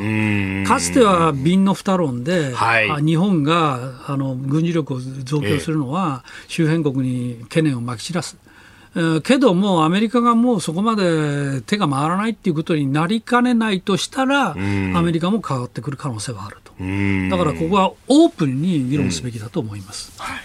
[0.67, 8.39] かつては瓶の二論で、はい、日本があの軍事力を増強するのは周辺国に懸念をまき散らす。
[9.23, 16.73] けども、アメリカがもうそこまで手が回らないっていうことになりかねないとしたら、アメリカも変わってくる可能性はあると。
[17.31, 20.13] だからここはオープンに議論すべきだと思います。
[20.19, 20.41] はい。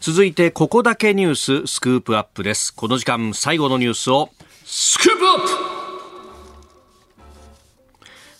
[0.00, 2.74] 続いてここだけニューススクープアップです。
[2.74, 4.30] この時間最後のニュースを
[4.64, 5.38] スクープアッ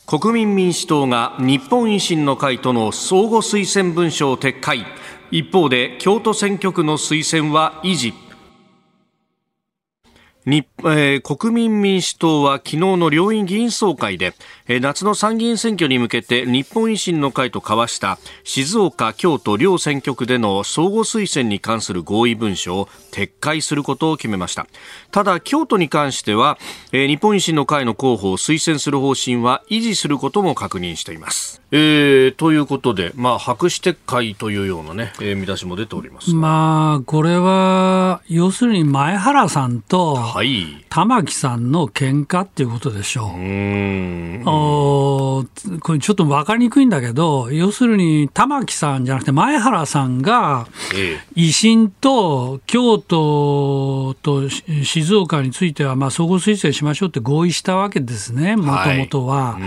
[0.06, 0.18] プ。
[0.18, 4.84] 国民民主党が日本維新の会との相互推薦文書を撤回。
[5.30, 8.12] 一方で京都選挙区の推薦は維持
[10.46, 14.32] 日えー、国民民主党は昨日の両院議員総会で、
[14.66, 24.66] えー、夏の参議院選挙に向けて日本維新の会と交わした静岡、京都両選挙区での相互推薦に関する合意文書を撤回することを決めました。
[25.10, 26.58] ただ京都に関しては、
[26.92, 43.38] えー、日本維新の会の候補を推薦する方針は維持することも確認しています、えー、ということで、まあ、白紙撤回というようなね、えー、見出しも出ておりますまあこれは要するに前原さんと、はい、玉木さんの喧嘩っていうことでしょう。
[43.38, 44.42] うん。
[44.46, 45.44] お
[45.80, 50.66] これちょっと分かりにくいんだけど、要するに玉木さんじゃなくて前原さんが、
[51.34, 59.58] 維新と京都と静岡については、まあ、相互推薦しましょうって合意したわけですね、もともとは。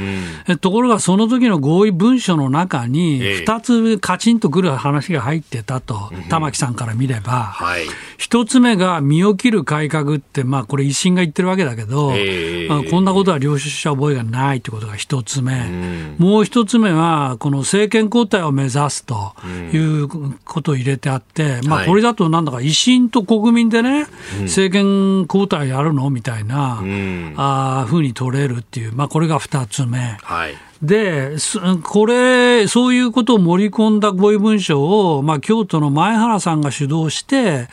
[0.45, 7.83] はい、ところが、その時の合意文書の中に、2つカチンとくる話が入ってたと、玉木さんから見れば、はい、
[8.17, 19.33] 1つ目が身を切る改革って、まあ、これ、維新が言ってるわけだけど、えー、こんなことは領収書覚えがないということが一つ目、うん、もう一つ目は、この政権交代を目指すと
[19.73, 20.07] いう
[20.45, 24.05] ことを入れてあって、うん、まあ、これだとなんだか維新と国民でね、
[24.41, 30.19] 政権交代やるのみたいな、うん、あふうに取れるっていう、まあ、これが二つ目。
[30.21, 30.55] はい。
[30.83, 31.37] で、
[31.81, 37.69] これ、そういうことを盛り込んだ合意文書を、まあ、京都の前原さんが主導して、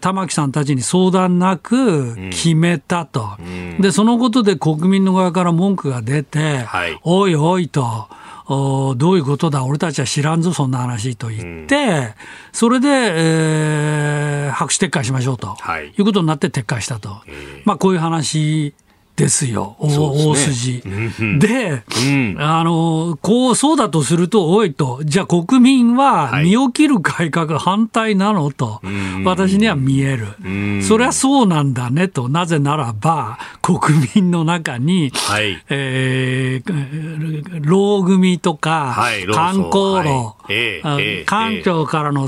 [0.00, 3.80] 玉木さんたちに相談なく決めたと、うん。
[3.80, 8.08] でそのことで国民の側から文句が出て、はい、おいおいと。
[8.46, 12.14] おどういうことだ、俺たちは知らんぞ、そんな話と言って、うん、
[12.52, 17.22] それで、えー、白紙撤回しましょうと、はい、いうことになって撤回したと、
[17.64, 18.74] まあ、こういう話
[19.16, 20.82] ですよ、大筋。
[21.38, 28.80] で、うん、あの、こう、そうだとすると、おいと、じゃあ国民は身を切る改革反対なのと、
[29.24, 30.26] 私には見える。
[30.82, 40.34] そりゃそうなんだねと、なぜならば、国民の中に、はい、えー、労組とか、はい、観光路、
[40.82, 41.24] はい。
[41.24, 42.26] 官庁からの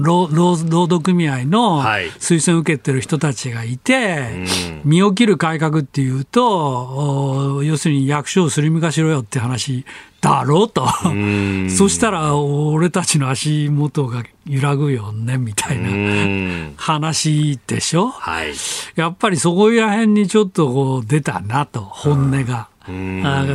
[0.00, 4.46] 労労働組合の推薦を受けてる人たちがいて、
[4.84, 9.84] 身を切る改革っていううと、要するに役所をすりむかしろよって話
[10.20, 10.86] だろうと、
[11.68, 18.54] そしたら俺たちの足元が揺らぐよねみたいな話でしょ、はい、
[18.96, 22.68] やっぱりそこら辺にちょっとこう出たなと、本音が。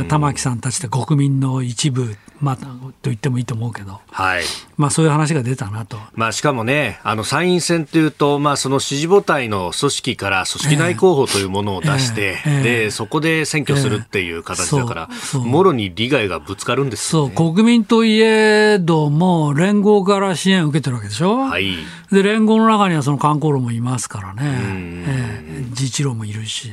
[0.08, 2.66] 玉木さんたちで国民の一部まあ、と
[3.04, 4.42] 言ってもいいと思うけど、はい。
[4.76, 5.98] まあ、そういう話が出たなと。
[6.14, 21.36] まあ、しかもね、あの参院選というと、まあ、その支持母体の組織から組織内候補というものを出して、えーえー、でそこで選挙するっていう形だから、えー、もろに利害がぶつかるんです、ね、そう国民といえども、連合から支援を受けてるわけでしょ？
[21.36, 21.76] はい。
[22.10, 26.72] で連合の中にはその観光路もいますからね、えー、自治路もいるし、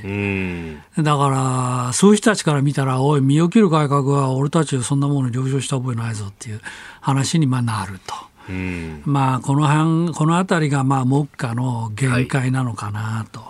[0.97, 1.29] だか
[1.87, 6.61] らそういう人たちから見たら、おい、身を切る改革は俺たちそんなものに了承した覚えないぞっていう
[7.01, 8.13] 話にまあなると。
[9.05, 13.39] まあこの辺この辺りがまあ目下の限界なのかなと。
[13.39, 13.47] はい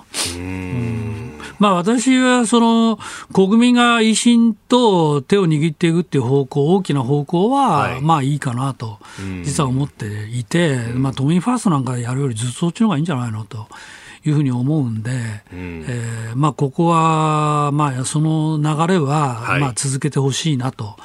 [1.59, 2.99] まあ、私はその
[3.33, 8.99] 国民が維新と手を握っていくっていう方向、大きな方向はまあいいかなと、
[9.43, 13.67] 実は思っていて、まあ、都民ファーストなんかやるよりずっとそっちの方がいいんじゃないのと。
[14.25, 15.11] いうふうに思うんで、
[15.53, 20.97] うん、えー、まあ、ここは、まあ、その流れは、まあ、続けてほしいなと。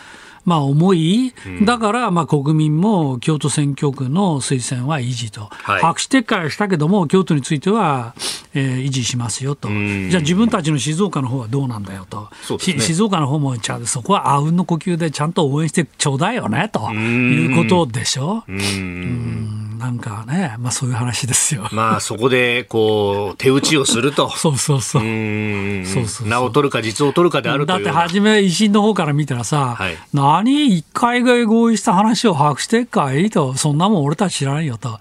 [0.44, 1.32] まあ、思い、
[1.64, 8.14] だからまあ国民も京都選挙区の推薦は維持と、はい、白紙撤回はしたけども、京都については、
[8.54, 16.92] えー、維持しますよと、じゃあ自分たちの静岡の方はどうなんだよと、ね、静岡の方もちゃそこはあうんの呼吸でちゃんと応援してちょうだいよねと。
[16.92, 18.44] いうことでしょ。
[18.46, 19.78] うん。
[19.78, 21.68] なんかね、まあそういう話ですよ。
[21.72, 24.30] まあそこで、こう、手打ちをすると。
[24.36, 25.02] そうそうそう。
[25.02, 29.96] うそうそう名を取るか実を取るかであるとだって初め維新の方から見たらさ、はい、
[30.32, 33.28] 何一回が合意した話を把握してっかい？
[33.30, 34.98] と、そんなもん俺たち知らんよと。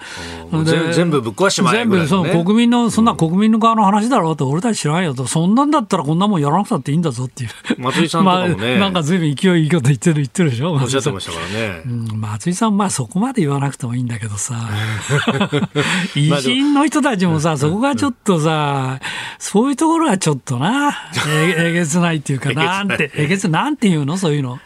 [0.94, 7.50] 全部ぶっ壊しまえ、ね、全部その国民の、そんな国民の側の話だろうと、俺たち知らんよと、そんなんだったらこんなもんやらなくたっていいんだぞっていう。
[7.78, 8.56] 松井さんとかもね。
[8.76, 10.74] まあ、なんかずいぶん勢いいいこと言ってる言ってるでしょ。
[10.74, 11.82] おっしゃってましたからね。
[11.86, 14.56] うん、松井さん、まあそこまで言わなくてもいいんだけどさ。
[16.16, 19.00] 維新の人たちもさ、そこがちょっとさ、
[19.40, 20.94] そういうところがちょっとな、
[21.28, 24.18] ええげつないっていうか、 なんて、えげつ、なんていうの？
[24.18, 24.60] そういうの。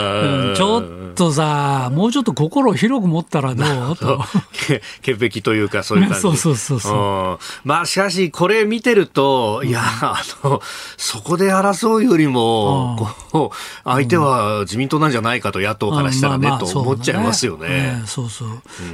[0.00, 3.96] うん、ちょっとさ、もうちょっと心を広く持ったらどう？
[3.96, 4.20] と。
[5.02, 6.20] 潔癖というか、そういう感じ。
[6.22, 7.68] そうそうそうそう。
[7.68, 10.60] まあ、しかし、これ見てると、いや、あの、
[10.96, 18.02] そこで争うよりも、こう、相手は自民党なんじゃないかと、野党からしたらね、と思っちゃいますよね。
[18.06, 18.48] そうそう。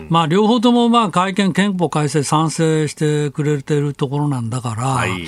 [0.08, 5.26] まあ、両方とも、まあ、会見、憲法改正賛成してくれてるところなんだから、はい、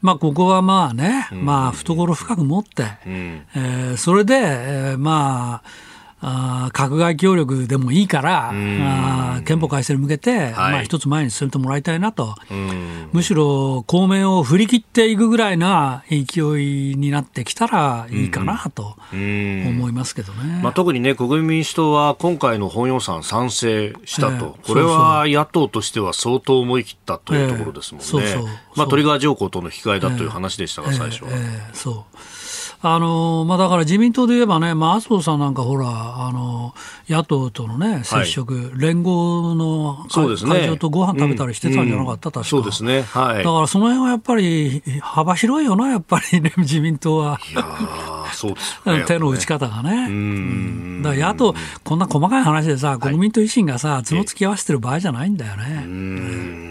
[0.00, 5.89] まあ、ここはまあね、まあ、懐深く持って、うん、えー、それで、えー、まあ、
[6.22, 12.34] あ閣外協力でもいいから、あ憲法改正に向けて、はい、まあ、一つ前に進めてもらいたいなと、
[13.12, 28.34] むしろ公明を振り切っていくぐらいな勢いになってきたらいいかなと思いますけどね、まあ、特にね、国民民主党は今回の本予算賛成したと、えー、これは野党としては相当思い切ったというところですもんね、
[28.76, 31.30] まあ、トリガー条項との引き換えだという話でしたが、最初は。
[31.30, 32.16] えーえー、そう
[32.82, 36.74] あのまあ、だから自民党で言えばね、まあ、麻生さんなんかほら、あの
[37.08, 42.44] 野党とのね、接触、はい、連合の会,、ね、会長とご飯食べたりしてたんじゃなかった、うん、確か。
[42.44, 47.38] そうですね、はい、だからその辺はやっぱり幅広いよな、やっぱりね、 自民党は。
[47.52, 47.62] いや
[48.32, 50.06] そうです、ね、 手の打ち方がね。
[50.08, 51.54] うん、だから野党、
[51.84, 55.82] こんな細かい話でさ、国民と維新がさ、角突き合わせてる場合じゃないんだよね。
[55.84, 56.70] うん